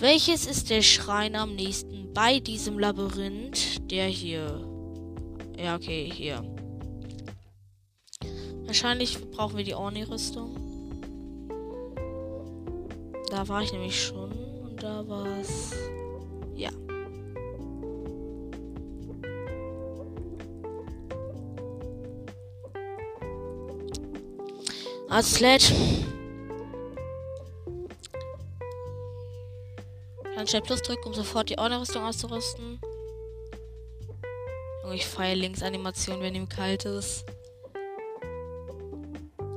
Welches 0.00 0.44
ist 0.44 0.70
der 0.70 0.82
Schrein 0.82 1.36
am 1.36 1.54
nächsten 1.54 2.12
bei 2.12 2.40
diesem 2.40 2.80
Labyrinth? 2.80 3.88
Der 3.92 4.06
hier. 4.06 4.68
Ja, 5.56 5.76
okay, 5.76 6.10
hier. 6.12 6.57
Wahrscheinlich 8.68 9.18
brauchen 9.30 9.56
wir 9.56 9.64
die 9.64 9.74
Orni-Rüstung. 9.74 10.54
Da 13.30 13.48
war 13.48 13.62
ich 13.62 13.72
nämlich 13.72 13.98
schon. 13.98 14.30
Und 14.30 14.82
da 14.82 15.08
war 15.08 15.26
es. 15.40 15.74
Ja. 16.54 16.68
Also 25.08 25.36
Sledge. 25.36 25.72
Dann 30.36 30.46
schnell 30.46 30.60
Plus 30.60 30.82
drücken, 30.82 31.08
um 31.08 31.14
sofort 31.14 31.48
die 31.48 31.58
Order-Rüstung 31.58 32.04
auszurüsten. 32.04 32.78
Junge, 34.82 34.94
ich 34.94 35.06
feiere 35.06 35.36
Links-Animation, 35.36 36.20
wenn 36.20 36.34
ihm 36.34 36.50
kalt 36.50 36.84
ist. 36.84 37.24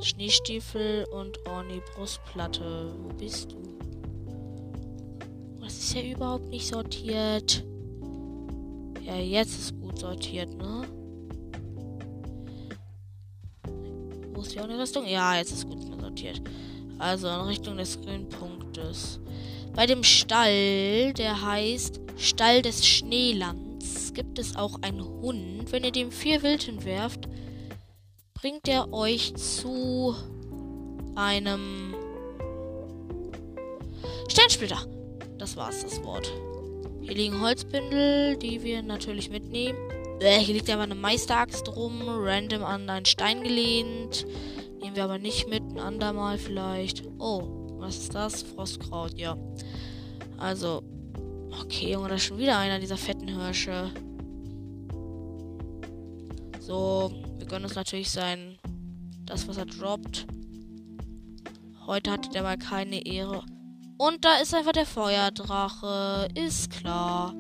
Schneestiefel 0.04 1.06
und 1.12 1.38
Orni 1.48 1.82
Brustplatte. 1.94 2.94
Wo 3.00 3.14
bist 3.14 3.52
du? 3.52 3.58
Das 5.62 5.78
ist 5.78 5.94
ja 5.94 6.02
überhaupt 6.02 6.50
nicht 6.50 6.68
sortiert. 6.68 7.64
Ja, 9.02 9.16
jetzt 9.16 9.58
ist 9.58 9.80
gut 9.80 10.00
sortiert, 10.00 10.54
ne? 10.58 10.84
Wo 14.34 14.42
ist 14.42 14.56
die 14.56 14.60
Orni-Rüstung? 14.60 15.06
Ja, 15.08 15.38
jetzt 15.38 15.52
ist 15.52 15.68
gut 15.68 15.84
sortiert. 15.84 16.42
Also 16.98 17.28
in 17.28 17.42
Richtung 17.42 17.78
des 17.78 18.00
grünen 18.02 18.28
Punktes. 18.30 19.20
Bei 19.74 19.86
dem 19.86 20.04
Stall, 20.04 21.14
der 21.14 21.42
heißt 21.42 22.02
Stall 22.18 22.62
des 22.62 22.86
Schneelands, 22.86 24.14
gibt 24.14 24.38
es 24.38 24.56
auch 24.56 24.82
einen 24.82 25.04
Hund. 25.04 25.72
Wenn 25.72 25.84
ihr 25.84 25.92
dem 25.92 26.12
vier 26.12 26.44
Wilden 26.44 26.84
werft, 26.84 27.28
bringt 28.42 28.68
er 28.68 28.92
euch 28.92 29.36
zu 29.36 30.16
einem 31.16 31.94
Sternsplitter. 34.28 34.88
Das 35.38 35.56
war's, 35.56 35.84
das 35.84 36.04
Wort. 36.04 36.32
Hier 37.02 37.14
liegen 37.14 37.40
Holzbündel, 37.40 38.38
die 38.38 38.64
wir 38.64 38.82
natürlich 38.82 39.30
mitnehmen. 39.30 39.78
Äh, 40.20 40.40
hier 40.40 40.56
liegt 40.56 40.70
aber 40.72 40.84
eine 40.84 40.96
Meisteraxt 40.96 41.76
rum, 41.76 42.02
random 42.08 42.64
an 42.64 42.90
einen 42.90 43.06
Stein 43.06 43.44
gelehnt. 43.44 44.26
Nehmen 44.82 44.96
wir 44.96 45.04
aber 45.04 45.20
nicht 45.20 45.48
mit, 45.48 45.62
ein 45.62 45.80
andermal 45.80 46.40
vielleicht. 46.40 47.04
Oh, 47.20 47.44
was 47.78 47.98
ist 47.98 48.16
das? 48.16 48.42
Frostkraut, 48.42 49.20
ja. 49.20 49.38
Also, 50.38 50.82
okay, 51.62 51.92
Junge, 51.92 52.10
da 52.10 52.16
ist 52.16 52.24
schon 52.24 52.40
wieder 52.40 52.58
einer 52.58 52.80
dieser 52.80 52.98
fetten 52.98 53.28
Hirsche. 53.28 53.92
So, 56.60 57.12
wir 57.42 57.48
gönnen 57.48 57.66
uns 57.66 57.76
natürlich 57.76 58.12
sein, 58.12 58.60
das, 59.26 59.48
was 59.48 59.58
er 59.58 59.66
droppt. 59.66 60.28
Heute 61.88 62.12
hatte 62.12 62.30
der 62.30 62.44
mal 62.44 62.58
keine 62.58 63.04
Ehre. 63.04 63.44
Und 63.98 64.24
da 64.24 64.38
ist 64.38 64.54
einfach 64.54 64.74
der 64.74 64.86
Feuerdrache. 64.86 66.28
Ist 66.36 66.70
klar. 66.70 67.34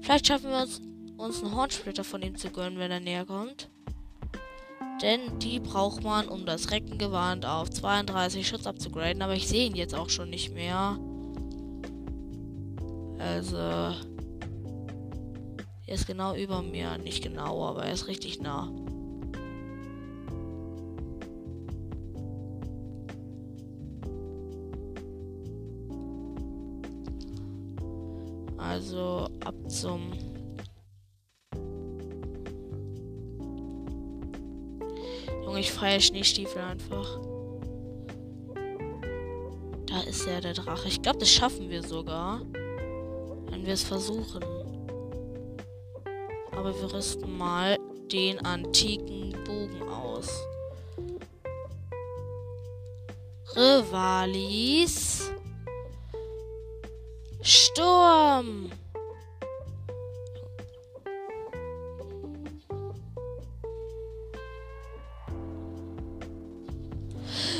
Vielleicht 0.00 0.26
schaffen 0.26 0.50
wir 0.50 0.62
uns, 0.62 0.80
uns 1.18 1.42
einen 1.42 1.54
Hornsplitter 1.54 2.02
von 2.02 2.22
ihm 2.22 2.36
zu 2.36 2.48
gönnen, 2.48 2.78
wenn 2.78 2.90
er 2.90 3.00
näher 3.00 3.26
kommt. 3.26 3.68
Denn 5.02 5.38
die 5.38 5.60
braucht 5.60 6.02
man, 6.02 6.26
um 6.26 6.46
das 6.46 6.70
Reckengewand 6.70 7.44
auf 7.44 7.68
32 7.68 8.48
Schutz 8.48 8.66
abzugraden. 8.66 9.20
Aber 9.20 9.34
ich 9.34 9.46
sehe 9.46 9.66
ihn 9.66 9.76
jetzt 9.76 9.94
auch 9.94 10.08
schon 10.08 10.30
nicht 10.30 10.54
mehr. 10.54 10.98
Also. 13.18 13.56
Er 13.56 13.94
ist 15.94 16.06
genau 16.06 16.34
über 16.34 16.62
mir. 16.62 16.96
Nicht 16.96 17.22
genau, 17.22 17.66
aber 17.66 17.84
er 17.84 17.92
ist 17.92 18.08
richtig 18.08 18.40
nah. 18.40 18.72
Also 28.74 29.28
ab 29.44 29.54
zum 29.68 30.10
Junge, 35.44 35.60
ich 35.60 35.70
feiere 35.70 36.00
Schneestiefel 36.00 36.60
einfach. 36.60 37.20
Da 39.86 40.00
ist 40.08 40.26
ja 40.26 40.40
der 40.40 40.54
Drache. 40.54 40.88
Ich 40.88 41.00
glaube, 41.00 41.20
das 41.20 41.30
schaffen 41.30 41.70
wir 41.70 41.84
sogar. 41.84 42.40
Wenn 43.50 43.64
wir 43.64 43.74
es 43.74 43.84
versuchen. 43.84 44.42
Aber 46.50 46.74
wir 46.74 46.92
rüsten 46.92 47.38
mal 47.38 47.78
den 48.10 48.44
antiken 48.44 49.36
Bogen 49.44 49.88
aus. 49.88 50.28
Rivalis. 53.54 55.33
Sturm. 57.46 58.70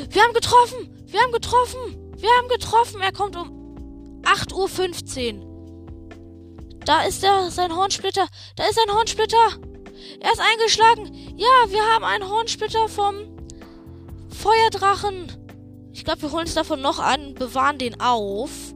Wir 0.09 0.23
haben 0.23 0.33
getroffen! 0.33 1.07
Wir 1.07 1.21
haben 1.21 1.33
getroffen! 1.33 2.15
Wir 2.17 2.31
haben 2.31 2.49
getroffen! 2.49 3.03
Er 3.03 3.13
kommt 3.13 3.37
um 3.37 4.23
8.15 4.23 5.41
Uhr. 5.41 6.79
Da 6.87 7.03
ist 7.03 7.23
er, 7.23 7.51
sein 7.51 7.77
Hornsplitter. 7.77 8.27
Da 8.57 8.65
ist 8.65 8.79
ein 8.79 8.95
Hornsplitter. 8.95 9.37
Er 10.21 10.33
ist 10.33 10.41
eingeschlagen. 10.41 11.37
Ja, 11.37 11.69
wir 11.69 11.83
haben 11.93 12.05
einen 12.05 12.27
Hornsplitter 12.27 12.89
vom 12.89 13.17
Feuerdrachen. 14.31 15.31
Ich 15.93 16.07
glaube, 16.07 16.23
wir 16.23 16.33
holen 16.33 16.45
uns 16.45 16.55
davon 16.55 16.81
noch 16.81 17.01
an, 17.01 17.35
bewahren 17.35 17.77
den 17.77 18.01
auf, 18.01 18.75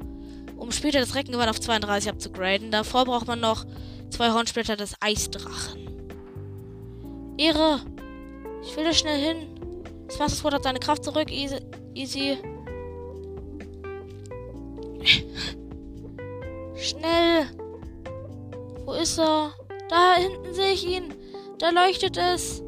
um 0.68 0.72
später 0.72 1.00
das 1.00 1.14
Reckengewand 1.14 1.48
auf 1.48 1.59
32 1.61 2.11
abzugraden. 2.11 2.70
Davor 2.70 3.07
braucht 3.07 3.26
man 3.26 3.40
noch 3.40 3.64
zwei 4.11 4.33
Hornsplitter 4.33 4.76
des 4.76 4.94
Eisdrachen. 5.00 5.81
Ehre. 7.38 7.81
Ich 8.62 8.76
will 8.76 8.85
da 8.85 8.92
schnell 8.92 9.18
hin. 9.18 9.48
Das 10.09 10.20
Wassersport 10.20 10.52
hat 10.52 10.64
seine 10.64 10.78
Kraft 10.78 11.04
zurück. 11.04 11.31
Easy. 11.31 12.37
Schnell. 16.76 17.46
Wo 18.85 18.92
ist 18.92 19.18
er? 19.18 19.54
Da 19.88 20.16
hinten 20.16 20.52
sehe 20.52 20.72
ich 20.74 20.87
ihn. 20.87 21.14
Da 21.59 21.70
leuchtet 21.70 22.18
es. 22.18 22.62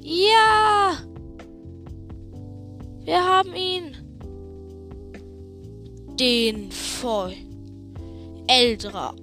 Ja! 0.00 0.98
Wir 3.04 3.24
haben 3.24 3.54
ihn. 3.54 4.01
Den 6.18 6.70
voll. 6.70 7.34
Eldra. 8.46 9.14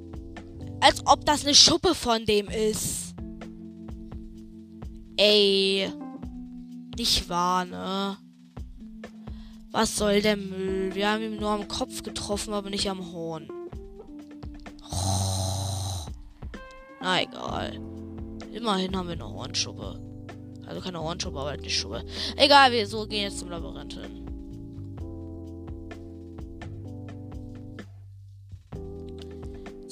Als 0.81 1.05
ob 1.05 1.25
das 1.25 1.43
eine 1.45 1.55
Schuppe 1.55 1.93
von 1.93 2.25
dem 2.25 2.47
ist. 2.47 3.13
Ey. 5.17 5.91
Nicht 6.97 7.29
wahr, 7.29 7.65
ne? 7.65 8.17
Was 9.71 9.97
soll 9.97 10.21
der 10.21 10.35
Müll? 10.35 10.95
Wir 10.95 11.11
haben 11.11 11.23
ihn 11.23 11.37
nur 11.37 11.51
am 11.51 11.67
Kopf 11.67 12.01
getroffen, 12.01 12.53
aber 12.53 12.69
nicht 12.69 12.89
am 12.89 13.11
Horn. 13.13 13.47
Na 17.01 17.21
egal. 17.21 17.79
Immerhin 18.51 18.95
haben 18.95 19.07
wir 19.07 19.13
eine 19.13 19.29
Hornschuppe. 19.29 19.99
Also 20.65 20.81
keine 20.81 21.01
Hornschuppe, 21.01 21.39
aber 21.39 21.49
halt 21.49 21.61
eine 21.61 21.69
Schuppe. 21.69 22.03
Egal, 22.35 22.71
wir 22.71 22.85
so 22.87 23.07
gehen 23.07 23.23
jetzt 23.23 23.39
zum 23.39 23.49
Labyrinth 23.49 23.93
hin. 23.93 24.28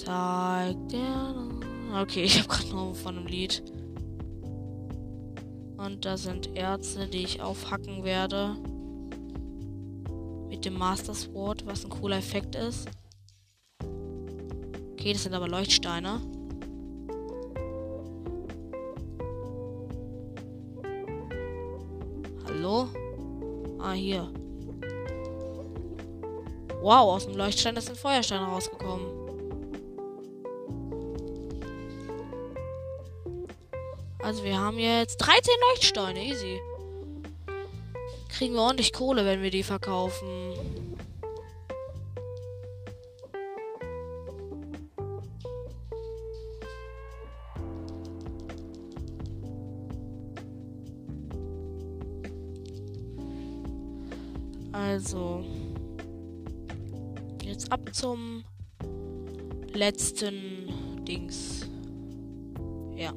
Zeig 0.07 0.87
der. 0.87 1.35
Okay, 2.01 2.23
ich 2.23 2.39
habe 2.39 2.47
gerade 2.47 2.69
noch 2.69 2.95
von 2.95 3.17
einem 3.17 3.27
Lied. 3.27 3.61
Und 5.75 6.05
da 6.05 6.15
sind 6.15 6.55
Erze, 6.55 7.09
die 7.09 7.23
ich 7.23 7.41
aufhacken 7.41 8.05
werde. 8.05 8.55
Mit 10.47 10.63
dem 10.63 10.77
Master 10.77 11.13
Sword, 11.13 11.65
was 11.65 11.83
ein 11.83 11.89
cooler 11.89 12.19
Effekt 12.19 12.55
ist. 12.55 12.87
Okay, 14.93 15.11
das 15.11 15.23
sind 15.23 15.33
aber 15.33 15.49
Leuchtsteine. 15.49 16.21
Hallo? 22.45 22.87
Ah, 23.79 23.91
hier. 23.91 24.31
Wow, 26.81 27.15
aus 27.15 27.25
dem 27.25 27.35
Leuchtstein 27.35 27.75
ist 27.75 27.89
ein 27.89 27.97
Feuerstein 27.97 28.41
rausgekommen. 28.41 29.16
Also 34.27 34.43
wir 34.43 34.59
haben 34.59 34.77
jetzt 34.77 35.19
13 35.19 35.53
Leuchtsteine, 35.71 36.21
easy. 36.21 36.59
Kriegen 38.27 38.55
wir 38.55 38.61
ordentlich 38.61 38.91
Kohle, 38.91 39.23
wenn 39.23 39.41
wir 39.41 39.51
die 39.51 39.63
verkaufen. 39.63 40.27
Also. 54.73 55.45
Jetzt 57.43 57.71
ab 57.71 57.95
zum 57.95 58.43
letzten 59.73 61.05
Dings. 61.05 61.65
Ja. 62.97 63.13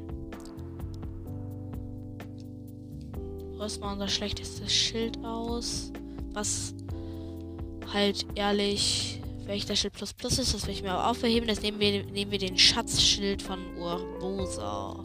Rüsten 3.61 3.85
unser 3.85 4.09
schlechtestes 4.09 4.73
Schild 4.73 5.23
aus. 5.23 5.92
Was 6.33 6.75
halt 7.92 8.25
ehrlich 8.35 9.20
Wächterschild 9.44 9.92
plus 9.92 10.14
plus 10.14 10.38
ist, 10.38 10.55
das 10.55 10.66
will 10.66 10.75
ich 10.75 10.83
mir 10.83 10.96
auch 10.96 11.11
aufheben. 11.11 11.46
Das 11.46 11.61
nehmen 11.61 11.79
wir, 11.79 12.05
nehmen 12.05 12.31
wir 12.31 12.38
den 12.38 12.57
Schatzschild 12.57 13.42
von 13.42 13.59
Urbosa. 13.77 15.05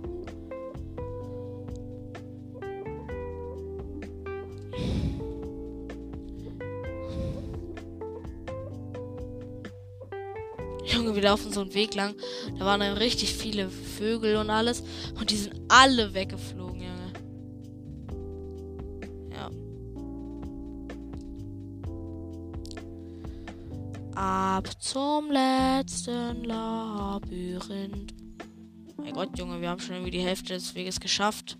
Junge, 10.85 11.15
wir 11.15 11.23
laufen 11.23 11.51
so 11.51 11.61
einen 11.61 11.73
Weg 11.73 11.95
lang. 11.95 12.15
Da 12.57 12.65
waren 12.65 12.79
dann 12.79 12.97
richtig 12.97 13.33
viele 13.33 13.69
Vögel 13.69 14.37
und 14.37 14.49
alles. 14.49 14.83
Und 15.19 15.31
die 15.31 15.37
sind 15.37 15.55
alle 15.67 16.13
weggeflogen, 16.13 16.64
zum 24.95 25.29
letzten 25.29 26.45
Labyrinth. 26.45 28.13
Mein 28.95 29.11
Gott, 29.13 29.37
Junge, 29.37 29.59
wir 29.59 29.67
haben 29.67 29.81
schon 29.81 29.95
irgendwie 29.95 30.11
die 30.11 30.21
Hälfte 30.21 30.53
des 30.53 30.73
Weges 30.73 31.01
geschafft. 31.01 31.57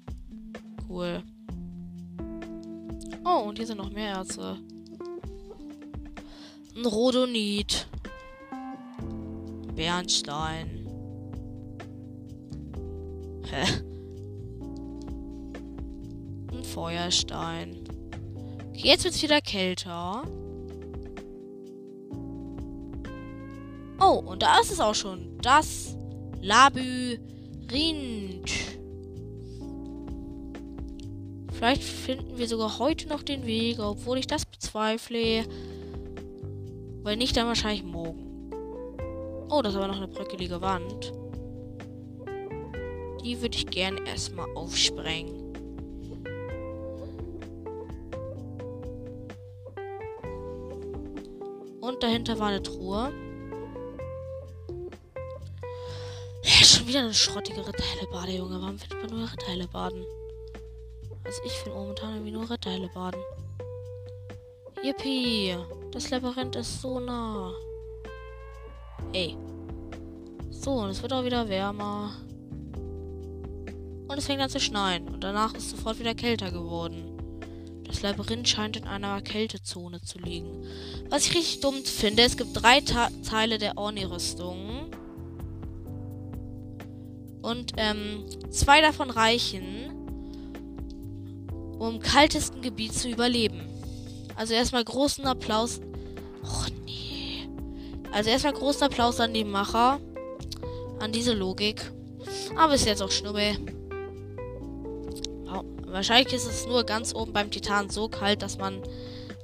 Cool. 0.88 1.22
Oh, 3.26 3.40
und 3.40 3.58
hier 3.58 3.68
sind 3.68 3.80
noch 3.80 3.92
mehr 3.92 4.14
Erze. 4.14 4.58
Ein 6.78 6.86
Rhodonit. 6.86 7.88
Bernstein. 9.76 10.88
Hä? 13.50 13.66
Ein 16.54 16.64
Feuerstein. 16.64 17.84
Okay, 18.70 18.88
jetzt 18.88 19.04
wird's 19.04 19.22
wieder 19.22 19.42
kälter. 19.42 20.24
Oh, 24.08 24.20
und 24.24 24.44
da 24.44 24.60
ist 24.60 24.72
es 24.72 24.80
auch 24.80 24.94
schon. 24.94 25.40
Das 25.42 25.98
Labyrinth. 26.40 27.20
Vielleicht 31.52 31.82
finden 31.82 32.38
wir 32.38 32.48
sogar 32.48 32.78
heute 32.78 33.08
noch 33.08 33.24
den 33.24 33.48
Weg, 33.48 33.80
obwohl 33.80 34.20
ich 34.20 34.28
das 34.28 34.46
bezweifle. 34.46 35.46
Weil 37.02 37.18
nicht 37.18 37.36
dann 37.36 37.48
wahrscheinlich 37.48 37.84
morgen. 37.84 38.52
Oh, 39.50 39.64
das 39.64 39.74
ist 39.74 39.78
aber 39.78 39.88
noch 39.88 39.98
eine 39.98 40.08
bröckelige 40.08 40.62
Wand. 40.62 41.12
Die 43.24 43.42
würde 43.42 43.58
ich 43.58 43.66
gerne 43.66 44.06
erstmal 44.06 44.48
aufsprengen. 44.54 45.34
Und 51.82 52.04
dahinter 52.04 52.38
war 52.38 52.50
eine 52.50 52.62
Truhe. 52.62 53.12
Schon 56.86 56.94
wieder 56.94 57.00
eine 57.00 57.14
schrottige 57.14 57.68
Ritterhellebade, 57.68 58.32
Junge. 58.34 58.62
Warum 58.62 58.78
findet 58.78 59.02
man 59.02 59.20
nur 59.20 59.32
Ritterhellebaden? 59.32 60.06
Also 61.24 61.42
ich 61.44 61.52
finde 61.54 61.80
momentan 61.80 62.14
irgendwie 62.14 62.32
nur 62.32 62.50
Ritterhellebaden. 62.50 63.20
Yippie! 64.84 65.56
Das 65.92 66.12
Labyrinth 66.12 66.56
ist 66.56 66.82
so 66.82 67.00
nah. 67.00 67.52
Ey. 69.14 69.36
So, 70.52 70.74
und 70.74 70.90
es 70.90 71.02
wird 71.02 71.14
auch 71.14 71.24
wieder 71.24 71.50
wärmer. 71.50 72.12
Und 74.08 74.18
es 74.18 74.28
fängt 74.28 74.42
an 74.42 74.50
zu 74.50 74.60
schneien. 74.60 75.08
Und 75.08 75.24
danach 75.24 75.56
ist 75.56 75.72
sofort 75.72 75.98
wieder 75.98 76.14
kälter 76.14 76.52
geworden. 76.52 77.18
Das 77.88 78.04
Labyrinth 78.04 78.48
scheint 78.48 78.78
in 78.78 78.84
einer 78.84 79.22
Kältezone 79.22 80.02
zu 80.02 80.20
liegen. 80.20 80.68
Was 81.10 81.26
ich 81.26 81.36
richtig 81.36 81.62
dumm 81.62 81.84
finde, 81.84 82.24
es 82.24 82.38
gibt 82.38 82.50
drei 82.54 82.82
Ta 82.82 83.10
Teile 83.28 83.58
der 83.58 83.78
Orni-Rüstung. 83.78 84.92
Und 87.46 87.74
ähm, 87.78 88.26
zwei 88.50 88.82
davon 88.82 89.12
reichen, 89.12 89.92
um 91.78 91.96
im 91.96 92.00
kaltesten 92.00 92.64
Gebiet 92.64 92.94
zu 92.94 93.08
überleben. 93.08 93.62
Also 94.36 94.56
erstmal 94.56 94.84
großen 94.84 95.28
Applaus. 95.28 95.80
Och 96.44 96.70
also 98.12 98.30
erstmal 98.32 98.54
großen 98.54 98.82
Applaus 98.82 99.20
an 99.20 99.36
die 99.36 99.44
Macher. 99.44 100.00
An 101.00 101.12
diese 101.12 101.34
Logik. 101.34 101.92
Aber 102.56 102.74
ist 102.74 102.88
jetzt 102.88 103.04
auch 103.04 103.12
Schnubbel. 103.12 103.58
Wow. 105.46 105.66
Wahrscheinlich 105.86 106.34
ist 106.34 106.48
es 106.48 106.66
nur 106.66 106.84
ganz 106.84 107.14
oben 107.14 107.32
beim 107.32 107.52
Titan 107.52 107.92
so 107.92 108.10
kalt, 108.10 108.42
dass 108.42 108.58
man 108.58 108.82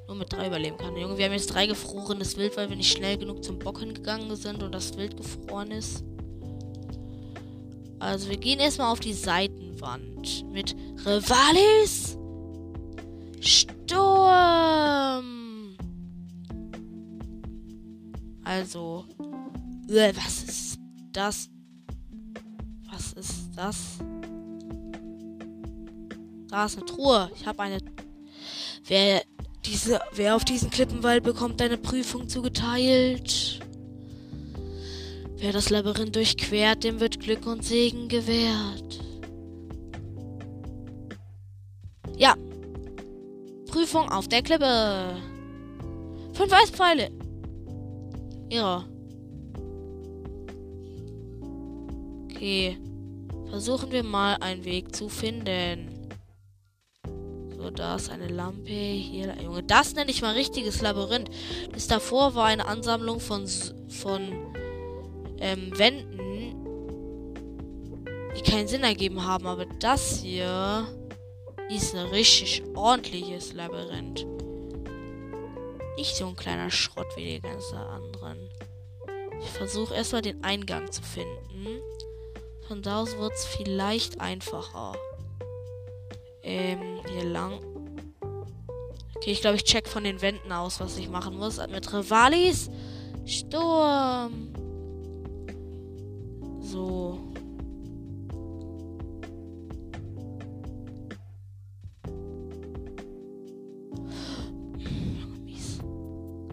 nur 0.08 0.16
mit 0.16 0.34
drei 0.34 0.48
überleben 0.48 0.78
kann. 0.78 0.98
Junge, 0.98 1.20
wir 1.20 1.26
haben 1.26 1.34
jetzt 1.34 1.54
drei 1.54 1.68
gefrorenes 1.68 2.36
Wild, 2.36 2.58
weil 2.58 2.68
wir 2.68 2.78
nicht 2.78 2.98
schnell 2.98 3.20
genug 3.20 3.44
zum 3.44 3.60
Bocken 3.60 3.94
gegangen 3.94 4.36
sind 4.36 4.64
und 4.64 4.74
das 4.74 4.98
Wild 4.98 5.18
gefroren 5.18 5.70
ist. 5.70 6.04
Also 8.02 8.30
wir 8.30 8.38
gehen 8.38 8.60
erstmal 8.60 8.92
auf 8.92 9.00
die 9.00 9.14
Seitenwand 9.14 10.52
mit 10.52 10.76
Rivalis 11.06 12.18
Sturm. 13.40 14.18
Also, 18.44 19.06
äh, 19.88 20.12
was 20.16 20.44
ist 20.44 20.80
das? 21.14 21.48
Was 22.92 23.14
ist 23.14 23.52
das? 23.56 23.78
Da 26.50 26.66
ist 26.66 26.78
eine 26.78 26.86
Truhe. 26.88 27.32
Ich 27.36 27.46
habe 27.46 27.60
eine. 27.62 27.78
Wer 28.88 29.22
diese, 29.64 30.02
wer 30.16 30.36
auf 30.36 30.44
diesen 30.44 30.72
Klippenwald 30.72 31.24
bekommt 31.24 31.62
eine 31.62 31.78
Prüfung 31.78 32.28
zugeteilt? 32.28 33.60
Wer 35.42 35.54
das 35.54 35.72
Labyrinth 35.72 36.16
durchquert, 36.16 36.84
dem 36.84 37.00
wird 37.00 37.20
Glück 37.20 37.48
und 37.48 37.66
Segen 37.66 38.08
gewährt. 38.08 39.00
Ja. 42.16 42.36
Prüfung 43.66 44.08
auf 44.12 44.28
der 44.28 44.44
Klippe. 44.44 45.16
Fünf 46.34 46.54
Eispfeile. 46.54 47.10
Ja. 48.52 48.86
Okay. 52.26 52.78
Versuchen 53.50 53.92
wir 53.92 54.04
mal 54.04 54.38
einen 54.42 54.64
Weg 54.64 54.96
zu 54.96 55.10
finden. 55.10 56.08
So, 57.58 57.72
da 57.72 57.96
ist 57.96 58.12
eine 58.12 58.28
Lampe. 58.28 58.70
Hier, 58.70 59.36
Junge, 59.42 59.64
das 59.64 59.96
nenne 59.96 60.12
ich 60.12 60.22
mal 60.22 60.36
richtiges 60.36 60.84
Labyrinth. 60.84 61.32
Das 61.74 61.88
davor 61.88 62.36
war 62.36 62.46
eine 62.46 62.68
Ansammlung 62.68 63.20
von, 63.20 63.48
von 63.88 64.51
ähm, 65.42 65.78
Wänden, 65.78 66.56
die 68.38 68.42
keinen 68.50 68.68
Sinn 68.68 68.84
ergeben 68.84 69.26
haben. 69.26 69.46
Aber 69.48 69.66
das 69.80 70.20
hier 70.22 70.88
ist 71.70 71.96
ein 71.96 72.08
richtig 72.08 72.64
ordentliches 72.76 73.54
Labyrinth. 73.54 74.26
Nicht 75.98 76.16
so 76.16 76.28
ein 76.28 76.36
kleiner 76.36 76.70
Schrott 76.70 77.08
wie 77.16 77.26
die 77.26 77.42
ganzen 77.42 77.78
anderen. 77.78 78.50
Ich 79.42 79.50
versuche 79.50 79.96
erstmal 79.96 80.22
den 80.22 80.44
Eingang 80.44 80.92
zu 80.92 81.02
finden. 81.02 81.82
Von 82.68 82.82
da 82.82 83.02
aus 83.02 83.18
wird 83.18 83.34
es 83.34 83.46
vielleicht 83.46 84.22
einfacher. 84.22 84.94
Ähm, 86.44 87.02
hier 87.12 87.26
lang. 87.26 87.60
Okay, 89.16 89.32
ich 89.32 89.42
glaube, 89.42 89.58
ich 89.58 89.64
check 89.64 89.88
von 89.88 90.04
den 90.04 90.22
Wänden 90.22 90.52
aus, 90.52 90.80
was 90.80 90.98
ich 90.98 91.10
machen 91.10 91.38
muss. 91.38 91.58
Mit 91.68 91.92
Rivalis. 91.94 92.70
Sturm. 93.26 94.51
So. 96.72 97.20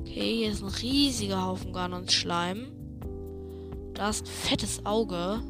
Okay, 0.01 0.39
hier 0.39 0.51
ist 0.51 0.63
ein 0.65 0.71
riesiger 0.83 1.47
Haufen 1.47 1.73
Ganons 1.73 2.13
Schleim. 2.13 2.73
Da 3.95 4.09
ist 4.11 4.25
ein 4.25 4.27
fettes 4.27 4.85
Auge. 4.85 5.41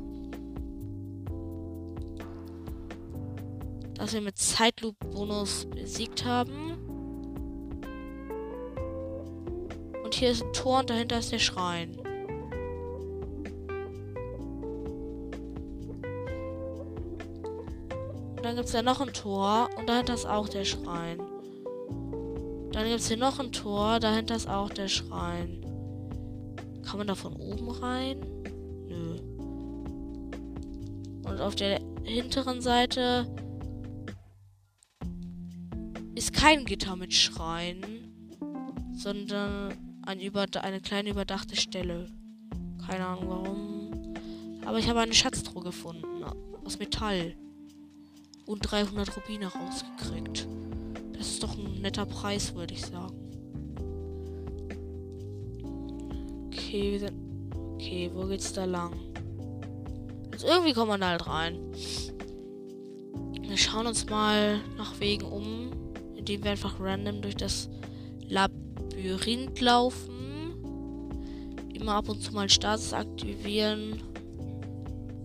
Das 3.95 4.13
wir 4.13 4.21
mit 4.21 4.37
Zeitloop-Bonus 4.37 5.67
besiegt 5.71 6.27
haben. 6.27 6.77
Und 10.05 10.15
hier 10.15 10.33
ist 10.33 10.43
ein 10.43 10.53
Tor 10.53 10.81
und 10.81 10.91
dahinter 10.91 11.21
ist 11.21 11.33
der 11.33 11.39
Schrein. 11.39 11.97
Und 18.39 18.45
dann 18.45 18.55
gibt 18.55 18.67
es 18.67 18.73
da 18.73 18.83
noch 18.83 19.01
ein 19.01 19.13
Tor 19.13 19.69
und 19.77 19.89
dahinter 19.89 20.15
ist 20.15 20.25
auch 20.25 20.49
der 20.49 20.65
Schrein. 20.65 21.19
Dann 22.71 22.85
gibt 22.85 23.01
es 23.01 23.09
hier 23.09 23.17
noch 23.17 23.41
ein 23.41 23.51
Tor, 23.51 23.99
dahinter 23.99 24.37
ist 24.37 24.49
auch 24.49 24.71
der 24.71 24.87
Schrein. 24.87 25.61
Kann 26.87 26.99
man 26.99 27.09
da 27.09 27.17
von 27.17 27.35
oben 27.35 27.69
rein? 27.69 28.21
Nö. 28.87 29.17
Und 31.29 31.41
auf 31.41 31.57
der 31.57 31.81
hinteren 32.05 32.61
Seite 32.61 33.27
ist 36.15 36.33
kein 36.33 36.65
Gitter 36.65 36.95
mit 36.95 37.13
Schrein, 37.13 37.81
sondern 38.95 40.01
ein 40.07 40.21
eine 40.63 40.81
kleine 40.81 41.11
überdachte 41.11 41.57
Stelle. 41.57 42.07
Keine 42.87 43.05
Ahnung 43.05 43.29
warum. 43.29 44.15
Aber 44.65 44.79
ich 44.79 44.89
habe 44.89 45.01
eine 45.01 45.13
Schatztruhe 45.13 45.65
gefunden. 45.65 46.23
Aus 46.65 46.79
Metall. 46.79 47.35
Und 48.49 48.61
300 48.61 49.15
Rubine 49.15 49.47
rausgekriegt. 49.47 50.49
Das 51.13 51.29
ist 51.29 51.43
doch 51.43 51.57
ein 51.57 51.83
netter 51.83 52.07
Preis, 52.07 52.55
würde 52.55 52.73
ich 52.73 52.85
sagen. 52.87 53.15
Okay, 56.47 56.93
wir 56.93 56.99
sind. 56.99 57.29
Okay, 57.75 58.11
wo 58.15 58.25
geht's 58.25 58.53
da 58.55 58.65
lang? 58.65 58.95
Also 60.33 60.47
irgendwie 60.47 60.73
kommt 60.73 60.89
man 60.89 61.01
da 61.03 61.11
halt 61.11 61.27
rein. 61.27 61.59
Wir 63.43 63.57
schauen 63.59 63.87
uns 63.87 64.09
mal 64.09 64.61
nach 64.79 64.99
Wegen 64.99 65.27
um, 65.27 65.71
indem 66.17 66.43
wir 66.43 66.53
einfach 66.53 66.81
random 66.81 67.21
durch 67.21 67.37
das 67.37 67.69
Labyrinth 68.21 69.61
laufen. 69.61 70.53
Immer 71.75 71.97
ab 71.97 72.09
und 72.09 72.23
zu 72.23 72.33
mal 72.33 72.49
Status 72.49 72.95
aktivieren. 72.95 74.03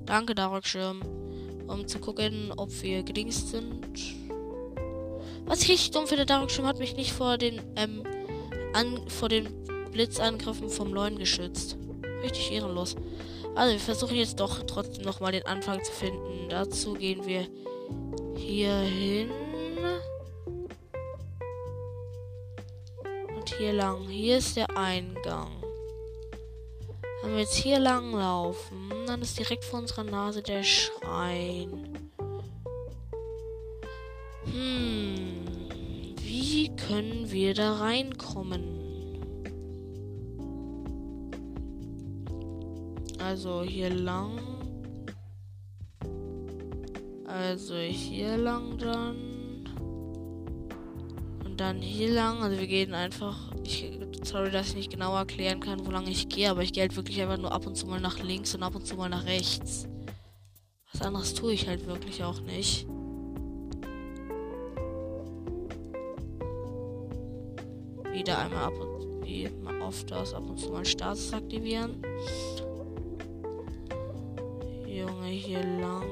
Danke, 0.06 0.36
Darkschirm. 0.36 1.23
Um 1.68 1.88
zu 1.88 2.00
gucken, 2.00 2.52
ob 2.56 2.70
wir 2.82 3.04
gedingst 3.04 3.50
sind. 3.50 3.88
Was 5.46 5.62
ich 5.62 5.70
richtig 5.70 5.92
dumm 5.92 6.08
finde, 6.08 6.26
Darkschirm 6.26 6.66
hat 6.66 6.80
mich 6.80 6.96
nicht 6.96 7.12
vor 7.12 7.38
den, 7.38 7.62
ähm, 7.76 8.04
an, 8.74 9.08
vor 9.10 9.30
den 9.30 9.48
Blitzangriffen 9.92 10.70
vom 10.70 10.94
Leuen 10.94 11.18
geschützt. 11.18 11.78
Richtig 12.22 12.52
ehrenlos. 12.52 12.96
Also, 13.56 13.74
wir 13.74 13.80
versuchen 13.80 14.16
jetzt 14.16 14.40
doch 14.40 14.64
trotzdem 14.64 15.04
nochmal 15.04 15.32
den 15.32 15.46
Anfang 15.46 15.84
zu 15.84 15.92
finden. 15.92 16.50
Dazu 16.50 16.94
gehen 16.94 17.26
wir 17.26 17.48
hier 18.36 18.78
hin. 18.80 19.30
Und 23.36 23.50
hier 23.58 23.74
lang. 23.74 24.08
Hier 24.08 24.38
ist 24.38 24.56
der 24.56 24.70
Eingang. 24.76 25.52
Wenn 27.22 27.34
wir 27.34 27.42
jetzt 27.42 27.56
hier 27.56 27.80
lang 27.80 28.12
laufen, 28.14 28.83
dann 29.08 29.22
ist 29.22 29.40
direkt 29.40 29.64
vor 29.64 29.80
unserer 29.80 30.04
Nase 30.04 30.42
der 30.42 30.64
Schrein. 30.64 32.10
Hm. 34.46 35.46
Wie 36.22 36.76
können 36.76 37.32
wir 37.32 37.54
da 37.54 37.74
reinkommen? 37.78 38.84
Also 43.20 43.64
hier 43.64 43.90
lang. 43.90 44.40
Also 47.26 47.76
hier 47.76 48.38
lang 48.38 48.78
dann. 48.78 49.64
Und 51.46 51.60
dann 51.60 51.78
hier 51.82 52.12
lang. 52.12 52.44
Also 52.44 52.60
wir 52.60 52.68
gehen 52.68 52.94
einfach. 52.94 53.53
Ich, 53.64 53.90
sorry, 54.24 54.52
dass 54.52 54.70
ich 54.70 54.76
nicht 54.76 54.92
genau 54.92 55.16
erklären 55.16 55.60
kann, 55.60 55.86
wo 55.86 55.92
lang 55.92 56.08
ich 56.08 56.30
gehe, 56.30 56.50
aber 56.50 56.64
ich 56.64 56.74
gehe 56.74 56.82
halt 56.82 56.96
wirklich 56.96 57.22
einfach 57.22 57.38
nur 57.38 57.52
ab 57.52 57.66
und 57.66 57.76
zu 57.76 57.88
mal 57.88 58.02
nach 58.02 58.20
links 58.20 58.54
und 58.56 58.64
ab 58.64 58.76
und 58.76 58.86
zu 58.86 58.96
mal 58.96 59.10
nach 59.10 59.26
rechts. 59.26 59.88
Was 60.92 61.02
anderes 61.02 61.34
tue 61.34 61.54
ich 61.54 61.68
halt 61.68 61.88
wirklich 61.88 62.24
auch 62.24 62.42
nicht. 62.42 62.88
Wieder 68.12 68.38
einmal 68.38 68.66
ab 68.66 68.74
und 68.80 69.26
wie 69.26 69.50
oft 69.82 70.12
das 70.12 70.34
ab 70.34 70.48
und 70.48 70.60
zu 70.60 70.70
mal 70.70 70.86
Status 70.86 71.34
aktivieren. 71.34 72.02
Junge, 74.86 75.28
hier 75.28 75.64
lang. 75.64 76.06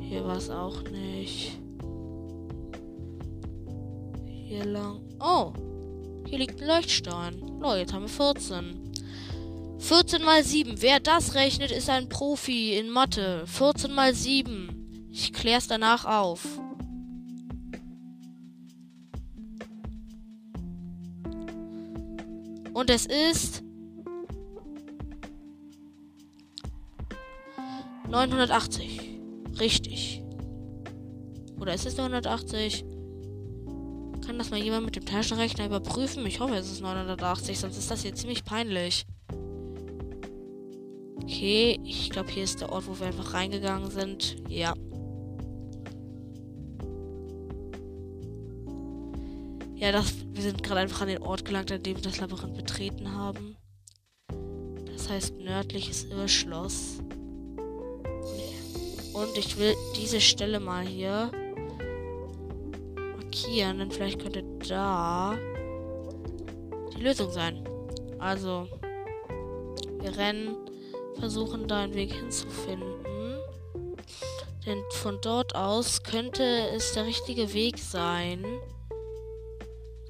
Hier 0.00 0.24
war 0.24 0.36
es 0.36 0.48
auch 0.48 0.82
nicht. 0.84 1.58
Hier 4.26 4.64
lang. 4.64 5.05
Oh! 5.20 5.52
Hier 6.26 6.38
liegt 6.38 6.60
ein 6.60 6.68
Leuchtstein. 6.68 7.60
Oh, 7.62 7.74
jetzt 7.74 7.92
haben 7.92 8.02
wir 8.02 8.08
14. 8.08 8.92
14 9.78 10.22
mal 10.22 10.42
7. 10.42 10.82
Wer 10.82 11.00
das 11.00 11.34
rechnet, 11.34 11.70
ist 11.70 11.88
ein 11.88 12.08
Profi 12.08 12.74
in 12.74 12.90
Mathe. 12.90 13.46
14 13.46 13.92
mal 13.92 14.14
7. 14.14 15.08
Ich 15.10 15.32
klär's 15.32 15.68
danach 15.68 16.04
auf. 16.04 16.44
Und 22.72 22.90
es 22.90 23.06
ist 23.06 23.62
980. 28.08 29.00
Richtig. 29.58 30.22
Oder 31.58 31.74
ist 31.74 31.86
es 31.86 31.96
980? 31.96 32.84
Kann 34.26 34.38
das 34.38 34.50
mal 34.50 34.58
jemand 34.58 34.84
mit 34.84 34.96
dem 34.96 35.06
Taschenrechner 35.06 35.66
überprüfen? 35.66 36.26
Ich 36.26 36.40
hoffe, 36.40 36.56
es 36.56 36.68
ist 36.68 36.80
980, 36.80 37.60
sonst 37.60 37.78
ist 37.78 37.88
das 37.92 38.02
hier 38.02 38.12
ziemlich 38.12 38.44
peinlich. 38.44 39.06
Okay, 41.22 41.78
ich 41.84 42.10
glaube, 42.10 42.32
hier 42.32 42.42
ist 42.42 42.60
der 42.60 42.72
Ort, 42.72 42.88
wo 42.88 42.98
wir 42.98 43.06
einfach 43.06 43.34
reingegangen 43.34 43.88
sind. 43.88 44.36
Ja. 44.48 44.74
Ja, 49.76 49.92
das, 49.92 50.12
wir 50.32 50.42
sind 50.42 50.60
gerade 50.64 50.80
einfach 50.80 51.02
an 51.02 51.08
den 51.08 51.22
Ort 51.22 51.44
gelangt, 51.44 51.70
an 51.70 51.84
dem 51.84 51.94
wir 51.94 52.02
das 52.02 52.18
Labyrinth 52.18 52.56
betreten 52.56 53.12
haben. 53.12 53.56
Das 54.86 55.08
heißt 55.08 55.36
nördliches 55.36 56.04
Irrschloss. 56.04 56.98
Und 59.12 59.38
ich 59.38 59.56
will 59.56 59.76
diese 59.96 60.20
Stelle 60.20 60.58
mal 60.58 60.84
hier 60.84 61.30
markieren, 63.36 63.78
denn 63.78 63.90
vielleicht 63.90 64.20
könnte 64.20 64.42
da 64.68 65.36
die 66.94 67.02
Lösung 67.02 67.30
sein. 67.30 67.68
Also, 68.18 68.68
wir 70.00 70.16
rennen, 70.16 70.56
versuchen 71.18 71.68
da 71.68 71.82
einen 71.82 71.94
Weg 71.94 72.12
hinzufinden. 72.12 72.94
Denn 74.64 74.82
von 74.90 75.18
dort 75.20 75.54
aus 75.54 76.02
könnte 76.02 76.42
es 76.74 76.92
der 76.92 77.06
richtige 77.06 77.52
Weg 77.52 77.78
sein 77.78 78.44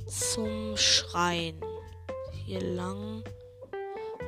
zum 0.07 0.77
Schrein. 0.77 1.61
Hier 2.47 2.63
lang. 2.63 3.23